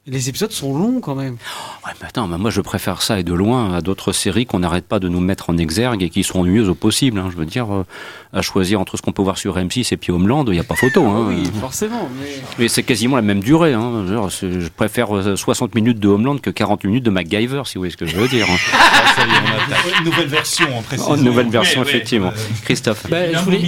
[0.09, 1.37] les épisodes sont longs quand même
[1.85, 4.61] Ouais, mais attends, mais moi je préfère ça et de loin à d'autres séries qu'on
[4.61, 7.19] n'arrête pas de nous mettre en exergue et qui sont ennuyeuses au possible.
[7.19, 7.29] hein.
[7.33, 7.85] Je veux dire, euh,
[8.33, 10.65] à choisir entre ce qu'on peut voir sur M6 et puis Homeland, il n'y a
[10.65, 11.05] pas photo.
[11.07, 11.27] Hein.
[11.29, 12.29] oui forcément mais
[12.59, 13.73] Mais c'est quasiment la même durée.
[13.75, 14.05] Hein.
[14.41, 17.93] Je préfère euh, 60 minutes de Homeland que 40 minutes de MacGyver, si vous voyez
[17.93, 18.47] ce que je veux dire.
[18.51, 18.57] hein.
[18.99, 19.99] Ah, ça y est, on attaque.
[19.99, 21.11] Une nouvelle version, en précisant.
[21.13, 21.95] Oh, une nouvelle version, Oui, oui.
[21.97, 22.29] effectivement.
[22.29, 23.07] Euh, Christophe.
[23.09, 23.59] Bah, je voulais-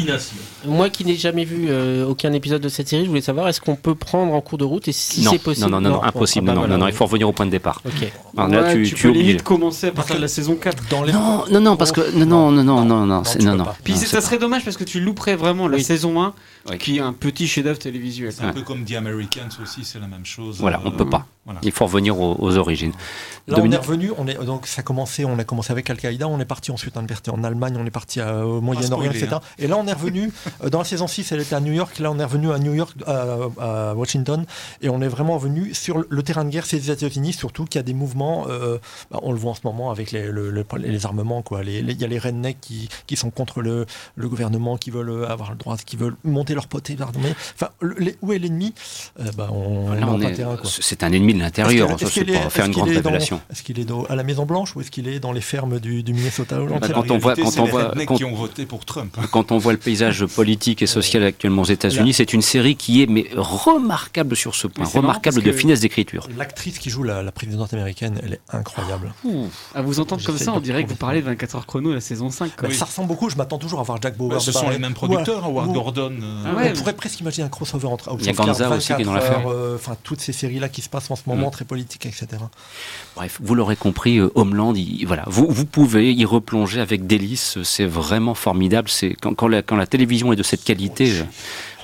[0.66, 3.60] Moi qui n'ai jamais vu euh, aucun épisode de cette série, je voulais savoir est-ce
[3.60, 5.70] qu'on peut prendre en cours de route et si non, c'est possible?
[5.70, 6.50] non, non, non, non, impossible.
[6.50, 7.80] Ah non, non, non, non, il faut revenir au point de départ.
[7.86, 8.10] Ok.
[8.36, 10.82] Alors là, Ouais, tu, tu, tu peux limite commencer à partir de la saison 4
[10.90, 13.64] dans les Non, non, non, parce que non, non, non, non, non, non, non, non.
[13.84, 15.84] puis non, c'est- c'est ça serait dommage parce que tu louperais vraiment la Oui.
[15.84, 16.34] saison 1
[16.70, 16.78] Oui.
[16.78, 20.06] qui est un petit chef-d'œuvre télévisuel C'est un peu comme The Americans aussi, c'est la
[20.06, 20.58] même chose.
[20.60, 21.26] Voilà, on Euh, peut pas.
[21.44, 21.60] voilà.
[21.62, 22.92] Il faut revenir aux, aux origines.
[23.46, 25.88] Là, Dominique on est revenu, on est, donc ça a commencé, on a commencé avec
[25.88, 29.36] Al-Qaïda, on est parti ensuite en Allemagne, on est parti à- au Moyen-Orient, spoiler, etc.
[29.36, 29.40] hein.
[29.58, 30.30] Et là, on est revenu,
[30.62, 32.58] euh, dans la saison 6, elle était à New York, là, on est revenu à
[32.58, 33.24] New York, à,
[33.60, 34.44] à Washington,
[34.82, 37.78] et on est vraiment revenu sur le terrain de guerre, c'est les États-Unis, surtout qu'il
[37.78, 38.76] y a des mouvements, euh,
[39.10, 41.62] bah, on le voit en ce moment avec les, le- le- les armements, quoi.
[41.64, 45.50] Il y a les rednecks qui, qui sont contre le, le gouvernement, qui veulent avoir
[45.52, 47.34] le droit, qui veulent monter leur poté d'armée.
[47.54, 48.74] Enfin, le- les- où est l'ennemi?
[49.20, 51.90] Euh, bah, on, Là, est c'est un ennemi de l'intérieur.
[51.92, 53.40] Est-ce qu'il est- pas faire une grande révélation.
[53.50, 55.78] Est-ce qu'il est dans- à la Maison Blanche ou est-ce qu'il est dans les fermes
[55.78, 58.66] du, du Minnesota Bah, quand on voit, quand on voit, rednecks quand- qui ont voté
[58.66, 59.16] pour Trump.
[59.30, 63.02] quand on voit le paysage politique et social actuellement aux États-Unis, c'est une série qui
[63.02, 66.26] est mais remarquable sur ce point, Mais remarquable de finesse d'écriture.
[66.36, 69.12] L'actrice qui joue la, la présidente américaine, elle est incroyable.
[69.74, 72.00] à vous entendre comme ça on dirait que vous parlez de 24 heures chrono la
[72.00, 72.68] saison 5 quoi.
[72.68, 74.30] Bah, Ça ressemble beaucoup, je m'attends toujours à voir Jack Bauer.
[74.30, 76.12] Bah, ce sont les mêmes producteurs, Howard Gordon.
[76.46, 76.72] Euh, Ah ouais.
[76.74, 78.94] on pourrait presque imaginer un crossover entre House Il y a of Cards, Ganza aussi
[78.94, 79.48] qui est dans 24 l'affaire.
[79.50, 81.52] euh, Enfin, toutes ces séries-là qui se passent en ce moment, Mm.
[81.52, 82.26] très politiques, etc.
[83.16, 87.58] Bref, vous l'aurez compris, euh, Homeland, il- voilà, vous, vous pouvez y replonger avec délice.
[87.64, 88.88] C'est vraiment formidable.
[88.88, 91.24] C'est quand, quand la, quand la télévision est de cette qualité, euh,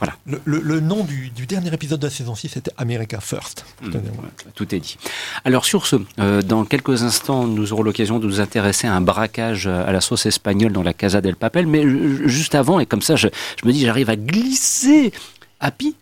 [0.04, 3.20] voilà, Le, le- le nom du, du dernier épisode de la saison 6, c'était America
[3.20, 3.64] First.
[3.82, 3.90] Mm.
[3.90, 4.30] Voilà.
[4.54, 4.96] tout est dit.
[5.44, 9.00] Alors sur ce, euh, dans quelques instants, nous aurons l'occasion de nous intéresser à un
[9.00, 11.66] braquage euh, à la sauce espagnole dans la Casa del Papel.
[11.66, 13.28] Mais euh, juste avant, et comme ça, je,
[13.62, 15.12] je me dis, j'arrive à glisser
[15.60, 15.94] Happy.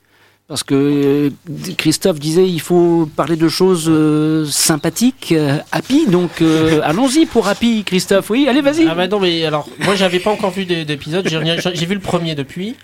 [0.52, 1.30] Parce que euh,
[1.78, 6.06] Christophe disait il faut parler de choses euh, sympathiques, euh, happy.
[6.08, 8.28] Donc euh, allons-y pour happy, Christophe.
[8.28, 8.86] Oui, allez, vas-y.
[8.86, 12.00] Ah bah non mais alors moi j'avais pas encore vu d'é- d'épisode, j'ai vu le
[12.02, 12.74] premier depuis.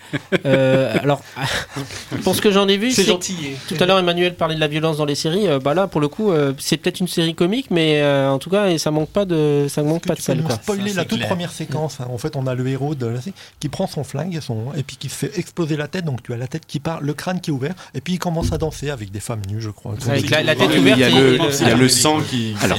[0.46, 1.20] Euh, alors
[2.24, 3.36] pour ce que j'en ai vu, c'est gentil
[3.68, 5.46] tout à l'heure Emmanuel parlait de la violence dans les séries.
[5.46, 8.38] euh, bah là pour le coup euh, c'est peut-être une série comique, mais euh, en
[8.38, 10.54] tout cas et ça manque pas de ça manque pas de sel quoi.
[10.54, 11.28] spoiler Ça, la toute clair.
[11.28, 12.00] première séquence.
[12.00, 12.06] hein.
[12.10, 14.82] En fait, on a le héros de la série qui prend son flingue son, et
[14.82, 16.06] puis qui se fait exploser la tête.
[16.06, 18.18] Donc tu as la tête qui part, le crâne qui est ouvert, et puis il
[18.18, 19.94] commence à danser avec des femmes nues, je crois.
[20.08, 22.54] Avec la, la tête Il ouverte y a le, il y a le sang qui.
[22.62, 22.78] Alors,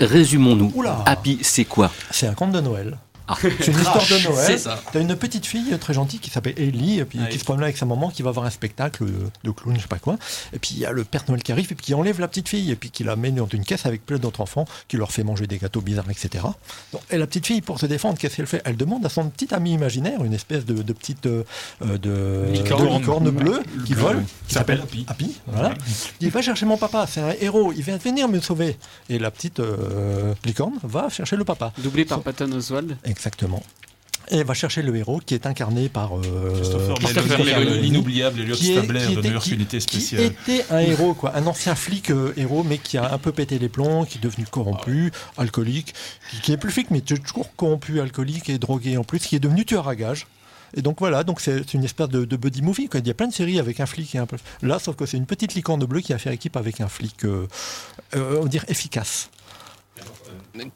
[0.00, 0.72] résumons-nous.
[1.06, 1.90] Happy, c'est quoi?
[2.10, 2.98] C'est un conte de Noël.
[3.26, 3.36] Ah.
[3.40, 4.44] C'est une histoire de Noël.
[4.46, 4.80] C'est ça.
[4.92, 7.38] T'as une petite fille très gentille qui s'appelle Ellie, et puis Ah qui oui.
[7.38, 9.12] se promène avec sa maman, qui va voir un spectacle de,
[9.44, 10.16] de clown, je sais pas quoi.
[10.52, 12.28] Et puis il y a le Père Noël qui arrive, et puis qui enlève la
[12.28, 14.96] petite fille, et puis qui la met dans une caisse avec plein d'autres enfants, qui
[14.96, 16.44] leur fait manger des gâteaux bizarres, etc.
[16.92, 18.60] Donc, et la petite fille, pour se défendre, qu'est-ce qu'elle fait?
[18.64, 21.44] Elle demande à son petit ami imaginaire, une espèce de, de petite euh,
[21.82, 22.84] euh, de, Licorne.
[22.94, 25.04] de licorne bleue qui vole, qui s'appelle Happy.
[25.08, 25.34] Happy.
[25.46, 25.74] Voilà.
[26.20, 28.76] Il va chercher mon papa, c'est un héros, il vient venir me sauver.
[29.08, 31.72] Et la petite euh, licorne va chercher le papa.
[31.78, 33.62] doublé par Patton Oswald Exactement.
[34.30, 36.94] Et elle va chercher le héros qui est incarné par euh, Christopher
[37.82, 40.24] l'inoubliable Elliot qui est- de New York qui- Unité qui Spéciale.
[40.24, 43.58] était un héros, quoi, un ancien flic euh, héros, mais qui a un peu pété
[43.58, 45.92] les plombs, qui est devenu corrompu, alcoolique,
[46.30, 49.40] qui, qui est plus flic, mais toujours corrompu, alcoolique et drogué en plus, qui est
[49.40, 50.26] devenu tueur à gages.
[50.76, 52.88] Et donc voilà, donc c'est c'est une espèce de, de buddy movie.
[52.88, 53.00] Quoi.
[53.00, 54.38] Il y a plein de séries avec un flic et un peu.
[54.62, 57.24] Là, sauf que c'est une petite licorne bleue qui a fait équipe avec un flic,
[57.26, 57.46] euh,
[58.16, 59.28] euh, on va dire efficace.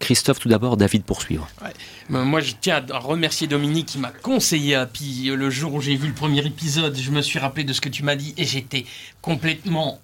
[0.00, 1.48] Christophe, tout d'abord, David poursuivre.
[1.62, 5.30] Euh, Moi, je tiens à remercier Dominique qui m'a conseillé Happy.
[5.34, 7.88] Le jour où j'ai vu le premier épisode, je me suis rappelé de ce que
[7.88, 8.84] tu m'as dit et j'étais
[9.22, 10.00] complètement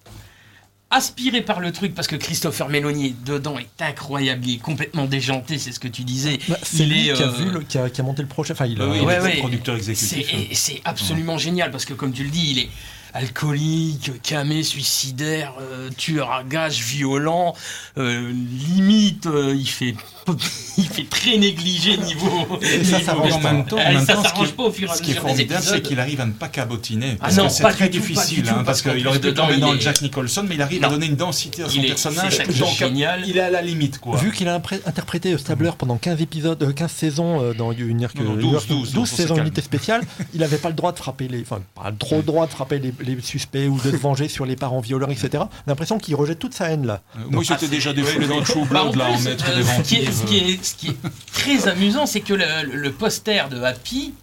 [0.91, 5.59] aspiré par le truc parce que Christopher Meloni dedans est incroyable, il est complètement déjanté,
[5.59, 6.39] c'est ce que tu disais.
[6.49, 8.29] Bah, c'est lui est, qui a, euh, vu le- qui, a, qui a monté le
[8.29, 8.53] projet.
[8.53, 9.39] Enfin, il a, Ouais, il est ouais.
[9.39, 10.29] producteur exécutif.
[10.31, 12.69] C'est- et C'est absolument génial parce que, comme tu le dis, il est
[13.15, 17.55] alcoolique, camé, suicidaire, euh, tueur à gages, violent,
[17.97, 19.95] euh, limite, euh, il fait
[20.79, 22.47] il fait très négligé niveau.
[22.63, 23.77] Et ça niveau- s'arrange en même temps.
[23.77, 25.15] en Euh, même ça temps, s'arrange est- pas au fur et à Ce qui est
[25.15, 27.17] mesure formidable, c'est qu'il arrive à ne pas cabotiner.
[27.21, 29.57] Ah non, que c'est pas très tout, difficile, tout, hein, parce qu'il aurait pu tomber
[29.59, 30.89] dans le est- Jack Nicholson, mais il arrive Non.
[30.89, 32.39] à donner une densité à son Il est- personnage.
[32.59, 33.23] Donc, génial.
[33.27, 34.17] Il est à la limite, quoi.
[34.19, 37.89] Vu qu'il a interprété euh, Stabler pendant 15 épisodes, euh, 15 saisons euh, dans une,
[37.91, 39.47] une, Non, non, une- 12, une- 12, 12 on se saisons calme.
[39.47, 40.03] unité spéciale,
[40.33, 42.79] il n'avait pas le droit de frapper les, enfin pas trop le droit de frapper
[42.79, 45.45] les, suspects ou de se venger sur les parents violeurs, etc.
[45.67, 47.03] L'impression qu'il rejette toute sa haine là.
[47.17, 50.11] Euh, Moi, j'étais déjà défoulé dans le Blood, là, en euh, des est, vampires.
[50.15, 50.97] Ce qui est- ce qui est
[51.33, 54.15] très amusant, c'est que le, le poster de Happy,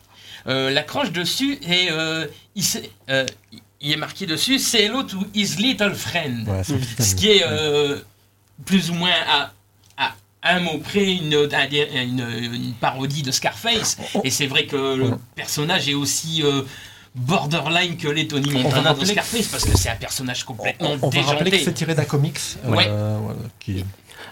[0.48, 2.26] euh, l'accroche dessus et euh,
[2.56, 2.64] il,
[3.10, 3.26] euh,
[3.82, 6.48] il est marqué dessus "Say hello to his little friend",
[7.00, 7.44] ce qui est
[8.66, 9.52] plus ou moins à,
[9.98, 10.14] à
[10.44, 13.98] un mot près une, une, une parodie de Scarface.
[14.24, 16.44] Et c'est vrai que le personnage est aussi
[17.14, 21.22] borderline que les Tony Montana de Scarface parce que c'est un personnage complètement On va
[21.22, 21.64] rappeler que déjanté.
[21.66, 22.40] c'est tiré d'un comics.
[22.66, 22.88] euh, Ouais.
[22.88, 23.84] voilà, qui-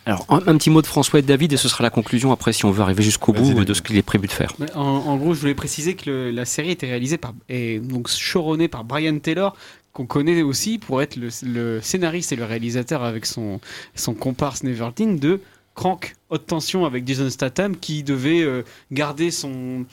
[0.06, 2.32] Alors, un, un petit mot de François et de David, et ce sera la conclusion
[2.32, 3.66] après si on veut arriver jusqu'au bout David.
[3.68, 4.54] de ce qu'il est prévu de faire.
[4.76, 8.08] En, en gros, je voulais préciser que le- la série était réalisée par et donc
[8.10, 9.56] showrunnée par Brian Taylor,
[9.93, 13.60] qu'on connaît aussi pour être le, le scénariste et le réalisateur avec son
[13.95, 15.41] son comparse Nevertine de
[15.76, 19.86] Crank Haute Tension avec Jason Statham qui devait euh, garder son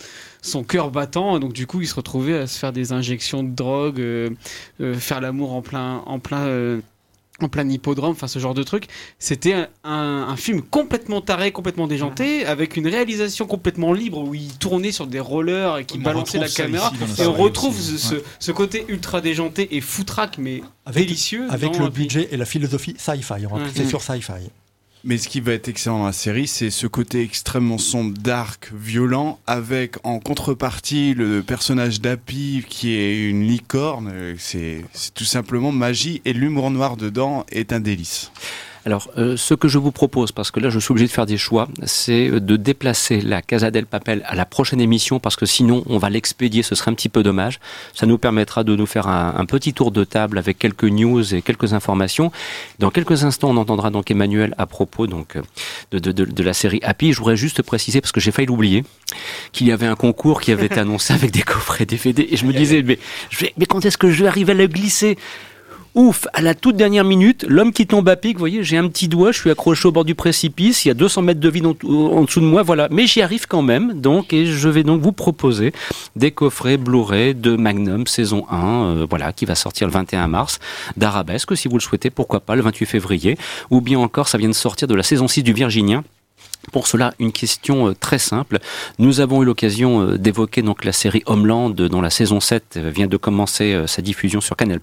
[0.43, 3.51] son cœur battant donc du coup il se retrouvait à se faire des injections de
[3.55, 4.31] drogue euh,
[4.81, 6.81] euh, faire l'amour en plein en plein euh,
[7.43, 8.87] en plein hippodrome, enfin ce genre de truc.
[9.18, 14.34] C'était un, un- un film complètement taré, complètement déjanté, avec une réalisation complètement libre où
[14.34, 16.91] il tournait sur des rollers et qui balançait la caméra.
[17.09, 18.22] ici Et on retrouve aussi, ce, ouais.
[18.39, 21.47] ce côté ultra déjanté et foutraque, mais Avec, délicieux.
[21.51, 23.47] avec le budget et la philosophie sci-fi.
[23.51, 23.70] On va Ouais.
[23.74, 23.89] c'est Mm.
[23.89, 24.32] sur sci-fi.
[25.05, 28.73] Mais ce qui va être excellent dans la série, c'est ce côté extrêmement sombre, dark,
[28.75, 34.13] violent, avec en contrepartie le personnage d'Happy qui est une licorne.
[34.39, 34.85] C'est
[35.15, 38.33] tout simplement magie et l'humour noir dedans est un délice.
[38.87, 41.26] Alors, euh, ce que je vous propose, parce que là je suis obligé de faire
[41.26, 45.45] des choix, c'est de déplacer la Casa del Papel à la prochaine émission, parce que
[45.45, 47.59] sinon on va l'expédier, ce serait un petit peu dommage.
[47.95, 51.34] Ça nous permettra de nous faire un, un petit tour de table avec quelques news
[51.34, 52.30] et quelques informations.
[52.78, 55.43] Dans quelques instants, on entendra donc Emmanuel à propos donc euh,
[55.91, 57.12] de, de, de, de la série Happy.
[57.12, 58.84] Je voudrais juste préciser, parce que j'ai failli l'oublier,
[59.51, 62.47] qu'il y avait un concours qui avait été annoncé avec des coffrets DVD, et je
[62.47, 63.01] me disais, mais,
[63.57, 65.18] mais quand est-ce que je vais arriver à le glisser?
[65.97, 68.87] Ouf, à la toute dernière minute, l'homme qui tombe à pic, vous voyez, j'ai un
[68.87, 71.49] petit doigt, je suis accroché au bord du précipice, il y a 200 mètres de
[71.49, 72.89] vide en, dessous de moi, voilà.
[72.91, 75.73] Mais j'y arrive quand même, donc, et je vais donc vous proposer
[76.15, 80.59] des coffrets Blu-ray de Magnum saison 1, euh, voilà, qui va sortir le 21 mars,
[80.99, 83.39] d'Arabesque, si vous le souhaitez, pourquoi pas, le 28 février,
[83.71, 86.05] ou bien encore, ça vient de sortir de la saison 6 du Virginien,
[86.73, 88.59] pour cela, une question euh, très simple.
[88.99, 92.75] Nous avons eu l'occasion euh, d'évoquer donc la série Homeland, euh, dont la saison 7
[92.77, 94.81] euh, vient de commencer sa diffusion sur Canal+.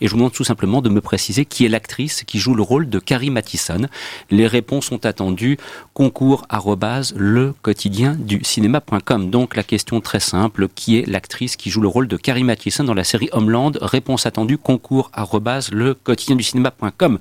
[0.00, 2.62] Et je vous demande tout simplement de me préciser qui est l'actrice qui joue le
[2.62, 3.88] rôle de Carrie Mathison.
[4.30, 5.58] Les réponses sont attendues.
[5.94, 6.46] Concours
[7.16, 9.30] le quotidien du cinéma.com.
[9.30, 12.84] Donc la question très simple, qui est l'actrice qui joue le rôle de Carrie Mathison
[12.84, 13.72] dans la série Homeland?
[13.80, 15.10] Réponse attendue, concours
[15.72, 17.18] le quotidien du cinéma.com.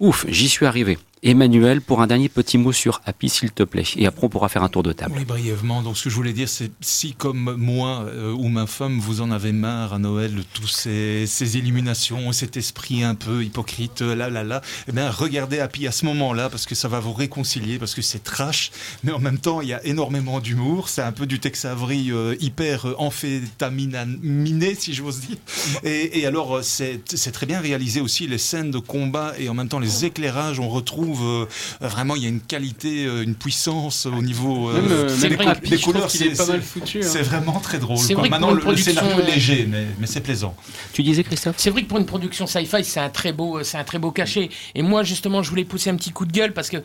[0.00, 0.98] Ouf, j'y suis arrivé.
[1.22, 3.84] Emmanuel, pour un dernier petit mot sur Happy, s'il te plaît.
[3.96, 5.14] Et après, on pourra faire un tour de table.
[5.16, 5.82] Oui, brièvement.
[5.82, 9.22] Donc, ce que je voulais dire, c'est si, comme moi euh, ou ma femme, vous
[9.22, 14.02] en avez marre à Noël de tous ces, ces illuminations, cet esprit un peu hypocrite,
[14.02, 17.00] euh, là, là, là, eh bien, regardez Happy à ce moment-là, parce que ça va
[17.00, 18.70] vous réconcilier, parce que c'est trash,
[19.02, 20.88] mais en même temps, il y a énormément d'humour.
[20.90, 25.38] C'est un peu du Tex Avery euh, hyper amphétaminé, si j'ose dire.
[25.82, 27.02] Et, et alors, c'est
[27.32, 30.60] très bien réalisé aussi, les scènes de combat et en même temps les éclairages.
[30.60, 31.48] On retrouve euh,
[31.80, 35.36] vraiment, il y a une qualité, euh, une puissance au niveau euh, Même, des,
[35.78, 36.06] trouve couleurs.
[36.08, 37.08] qu'il est c'est- pas mal c'est- foutu, hein.
[37.10, 37.98] C'est vraiment très drôle.
[38.30, 40.54] Maintenant, le, scénario est production- léger, mais, mais c'est plaisant.
[40.92, 41.56] Tu disais, Christophe?
[41.58, 44.10] C'est vrai que pour une production sci-fi, c'est un très beau, c'est un très beau
[44.10, 44.50] cachet.
[44.74, 46.78] Et moi, justement, je voulais pousser un petit coup de gueule parce que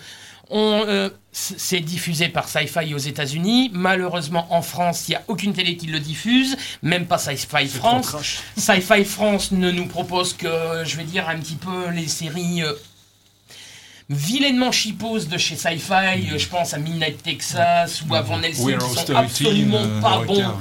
[0.54, 3.72] on, euh, c'est diffusé par Sci-Fi aux États-Unis.
[3.74, 8.18] Malheureusement, en France, il n'y a aucune télé qui le diffuse, même pas Sci-Fi France.
[8.58, 10.50] Sci-Fi France ne nous propose que,
[10.84, 12.64] je vais dire, un petit peu les séries.
[14.12, 18.78] Vilainement chipose de chez Sci-Fi, euh, je pense à Midnight Texas ou à Van Helsing,
[18.78, 20.54] qui sont absolument euh, pas bons.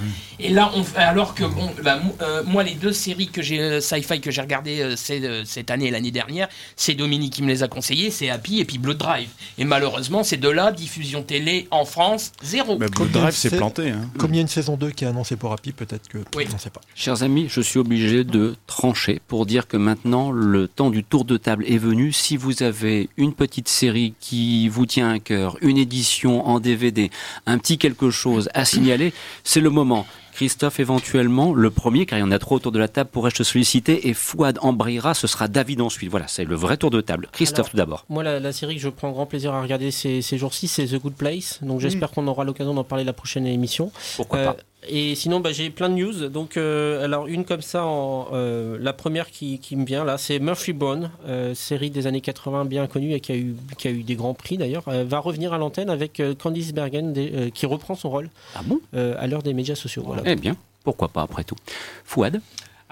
[0.43, 3.81] Et là, on, alors que bon, bah, euh, moi, les deux séries que j'ai euh,
[3.81, 7.43] sci-fi que j'ai regardées euh, c'est, euh, cette année et l'année dernière, c'est Dominique qui
[7.43, 9.29] me les a conseillées, c'est Happy et puis Blood Drive.
[9.59, 12.77] Et malheureusement, ces deux-là, diffusion télé en France, zéro.
[12.77, 13.91] Bah, Blue Drive s'est planté.
[13.91, 14.09] Hein.
[14.19, 16.19] Comme il y a une saison 2 qui est annoncée pour Happy, peut-être que.
[16.37, 16.47] Oui.
[16.51, 16.81] On ne sait pas.
[16.95, 21.25] Chers amis, je suis obligé de trancher pour dire que maintenant le temps du tour
[21.25, 22.13] de table est venu.
[22.13, 27.11] Si vous avez une petite série qui vous tient à cœur, une édition en DVD,
[27.47, 29.13] un petit quelque chose à signaler,
[29.45, 30.07] c'est le moment.
[30.41, 33.35] Christophe éventuellement, le premier, car il y en a trop autour de la table, pourrais-je
[33.37, 36.09] te solliciter, et Fouad embrayera, ce sera David ensuite.
[36.11, 37.29] Voilà, c'est le vrai tour de table.
[37.31, 38.07] Christophe Alors, tout d'abord.
[38.09, 40.87] Moi, la, la série que je prends grand plaisir à regarder ces, ces jours-ci, c'est
[40.87, 41.59] The Good Place.
[41.61, 43.93] Donc, j'espère qu'on aura l'occasion d'en parler la prochaine émission.
[44.17, 44.57] Pourquoi Euh, pas?
[44.89, 46.29] Et sinon, bah, j'ai plein de news.
[46.31, 50.17] Donc, euh, alors une comme ça, en, euh, la première qui, qui me vient là,
[50.17, 53.89] c'est Murphy Bone, euh, série des années 80 bien connue et qui a eu, qui
[53.89, 57.51] a eu des grands prix d'ailleurs, euh, va revenir à l'antenne avec Candice Bergen des-
[57.55, 58.81] qui reprend son rôle Ah bon?
[58.95, 60.03] à l'heure des médias sociaux.
[60.07, 60.23] Voilà.
[60.25, 61.57] Eh bien, pourquoi pas après tout.
[62.05, 62.41] Fouad?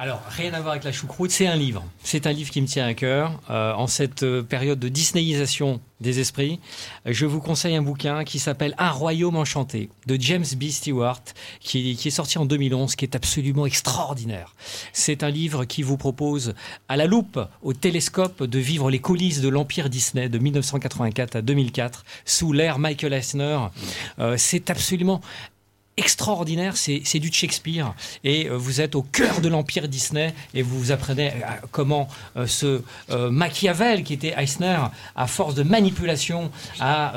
[0.00, 1.84] Alors, rien à voir avec la choucroute, c'est un livre.
[2.04, 3.40] C'est un livre qui me tient à cœur.
[3.50, 6.60] Euh, en cette euh, période de Disneyisation des esprits,
[7.04, 10.68] je vous conseille un bouquin qui s'appelle Un royaume enchanté de James B.
[10.68, 11.22] Stewart,
[11.58, 14.54] qui, qui est sorti en 2011, qui est absolument extraordinaire.
[14.92, 16.54] C'est un livre qui vous propose,
[16.88, 21.42] à la loupe, au télescope, de vivre les coulisses de l'Empire Disney de 1984 à
[21.42, 23.58] 2004, sous l'ère Michael Eisner.
[24.20, 25.20] Euh, c'est absolument
[25.98, 27.92] extraordinaire, c'est du Shakespeare.
[28.24, 32.46] Et euh, vous êtes au cœur de l'empire Disney et vous apprenez euh, comment euh,
[32.46, 32.82] ce
[33.30, 34.78] Machiavel, qui était Eisner,
[35.16, 37.14] à force de manipulation, a,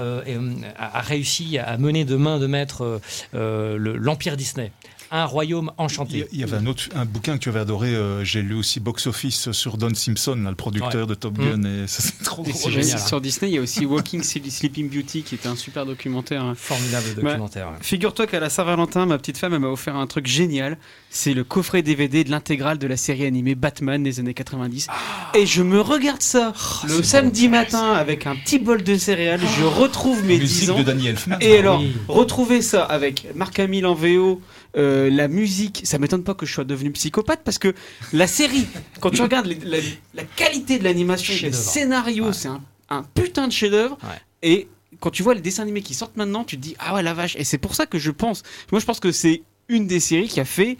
[0.78, 3.00] a réussi à mener de main de maître
[3.34, 4.72] le- l'empire Disney.
[5.14, 6.26] Un royaume enchanté.
[6.32, 8.80] il y avait un autre un bouquin que tu avais adoré, euh, j'ai lu aussi
[8.80, 11.06] Box Office sur Don Simpson, là, le producteur Ouais.
[11.06, 11.42] de Top Mm.
[11.62, 12.98] Gun, et ça c'est trop Et génial, génial.
[13.02, 13.06] hein.
[13.06, 16.44] Sur Disney, il y a aussi Walking Sleeping Beauty qui était un super documentaire.
[16.46, 16.54] hein.
[16.56, 17.74] Formidable Bah, documentaire.
[17.82, 20.78] Figure-toi qu'à la Saint-Valentin, ma petite femme elle m'a offert un truc génial.
[21.14, 24.88] C'est le coffret DVD de l'intégrale de la série animée Batman des années 90.
[25.34, 26.54] Et je me regarde ça
[26.88, 29.42] le samedi matin avec un petit bol de céréales.
[29.60, 30.82] Je retrouve mes 10 Musique ans.
[30.82, 31.38] de Elfman.
[31.42, 31.92] Et alors, oui.
[32.08, 34.40] retrouver ça avec Marc Hamill en VO,
[34.78, 37.74] euh, la musique, ça m'étonne pas que je sois devenu psychopathe parce que
[38.14, 38.66] la série,
[39.02, 39.80] quand tu regardes les- la,
[40.14, 41.62] la qualité de l'animation, Chef-d'œuvre.
[41.62, 43.98] scénarios, c'est un, un putain de chef-d'œuvre.
[44.04, 44.10] Ouais.
[44.44, 44.68] Et
[45.02, 47.14] quand tu vois les dessins animés qui sortent maintenant, tu te dis ah ouais la
[47.14, 47.36] vache.
[47.38, 50.28] Et c'est pour ça que je pense, moi je pense que c'est une des séries
[50.28, 50.78] qui a fait,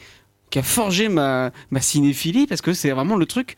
[0.52, 3.56] qui a forgé ma, ma cinéphilie parce que c'est vraiment le truc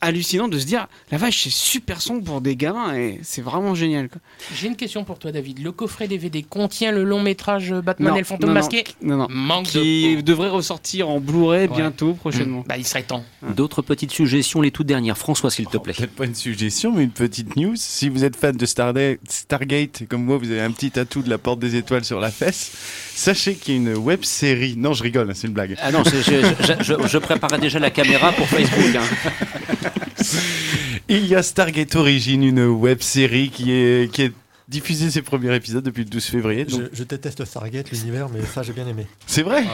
[0.00, 3.74] hallucinant de se dire la vache c'est super sombre pour des gamins et c'est vraiment
[3.74, 4.20] génial quoi.
[4.54, 5.58] J'ai une question pour toi, David.
[5.62, 8.84] Le coffret DVD contient le long métrage Batman Non, et le fantôme non, masqué?
[9.02, 9.26] Non non.
[9.30, 10.20] Manque Qui de.
[10.20, 11.68] devrait ressortir en Blu-ray Ouais.
[11.74, 12.62] bientôt prochainement.
[12.68, 13.24] Bah, il serait temps.
[13.56, 15.16] D'autres petites suggestions, les toutes dernières.
[15.18, 15.94] François, s'il te plaît.
[15.94, 17.74] Peut-être pas une suggestion, mais une petite news.
[17.76, 21.30] Si vous êtes fan de Starda- Stargate, comme moi, vous avez un petit tatou de
[21.30, 22.72] la porte des étoiles sur la fesse.
[23.14, 24.74] Sachez qu'il y a une web série.
[24.76, 25.74] Non, je rigole, hein, c'est une blague.
[25.80, 28.94] Ah non, c'est- je, je- je- je préparais déjà la caméra pour Facebook.
[28.96, 29.36] hein.
[31.08, 34.32] Il y a Stargate Origin, une web série qui est, qui est
[34.68, 36.64] diffusée ses premiers épisodes depuis le 12 février.
[36.64, 39.06] donc- Je, je déteste Stargate, l'univers, mais ça j'ai bien aimé.
[39.26, 39.64] C'est vrai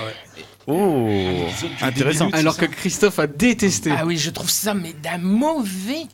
[0.66, 1.08] Oh,
[1.80, 2.28] intéressant.
[2.32, 3.90] Alors que Christophe a détesté.
[3.96, 6.06] Ah oui, je trouve ça, mais d'un mauvais.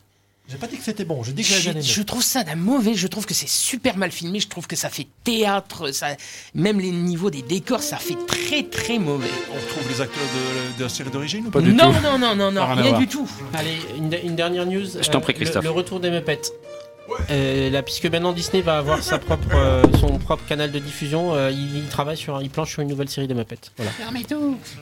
[0.51, 1.83] J'ai pas dit que c'était bon, j'ai dit que j'avais bien Je, aimé.
[1.87, 2.95] je trouve ça d'un mauvais.
[2.95, 4.41] Je trouve que c'est super mal filmé.
[4.41, 5.93] Je trouve que ça fait théâtre.
[5.93, 6.17] Ça,
[6.55, 9.29] même les niveaux des décors, ça fait très très mauvais.
[9.53, 12.01] On retrouve les acteurs de, de la série d'origine ou Pas du non, tout.
[12.03, 13.29] non, non, non, non, Rien du tout.
[13.53, 14.87] Allez, une, une dernière news.
[15.03, 15.65] Je t'en prie, le- Christophe.
[15.65, 16.41] Le, retour des Muppets.
[17.31, 21.35] Euh, là, puisque maintenant Disney va avoir sa propre, euh, son propre canal de diffusion,
[21.35, 23.57] euh, il, il travaille sur, il planche sur une nouvelle série des Muppets.
[23.77, 23.91] Voilà.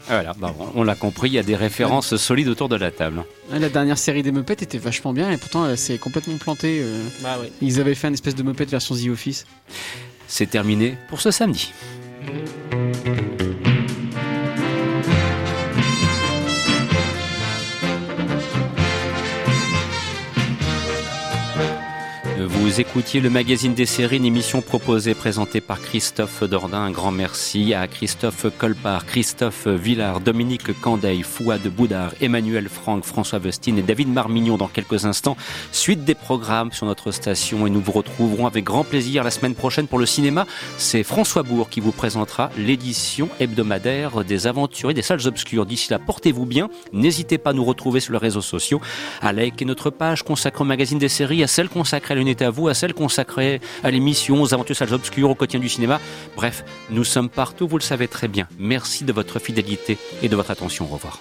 [0.08, 3.24] Voilà, bah, on l'a compris, il y a des références solides autour de la table.
[3.50, 6.80] La dernière série des Muppets était vachement bien et pourtant elle s'est complètement plantée.
[6.82, 7.04] euh.
[7.22, 7.48] Bah oui.
[7.62, 9.46] Ils avaient fait une espèce de Muppet version The Office.
[10.28, 11.72] C'est terminé pour ce samedi.
[22.66, 26.80] Vous écoutiez le magazine des séries, une émission proposée, présentée par Christophe Dordain.
[26.80, 33.38] Un grand merci à Christophe Colpart, Christophe Villard, Dominique Candeil, Fouad Boudard, Emmanuel Franck, François
[33.38, 35.36] Vestine et David Marmignon dans quelques instants.
[35.70, 39.54] Suite des programmes sur notre station et nous vous retrouverons avec grand plaisir la semaine
[39.54, 40.44] prochaine pour le cinéma.
[40.76, 45.66] C'est François Bourg qui vous présentera l'édition hebdomadaire des aventuriers des salles obscures.
[45.66, 46.68] D'ici là, portez-vous bien.
[46.92, 48.80] N'hésitez pas à nous retrouver sur les réseaux sociaux,
[49.22, 52.55] à liker notre page consacrée au magazine des séries, à celle consacrée à l'unité à
[52.68, 56.00] à celle consacrée à l'émission, aux aventures salles obscures, au quotidien du cinéma.
[56.36, 58.48] Bref, nous sommes partout, vous le savez très bien.
[58.58, 60.88] Merci de votre fidélité et de votre attention.
[60.90, 61.20] Au revoir.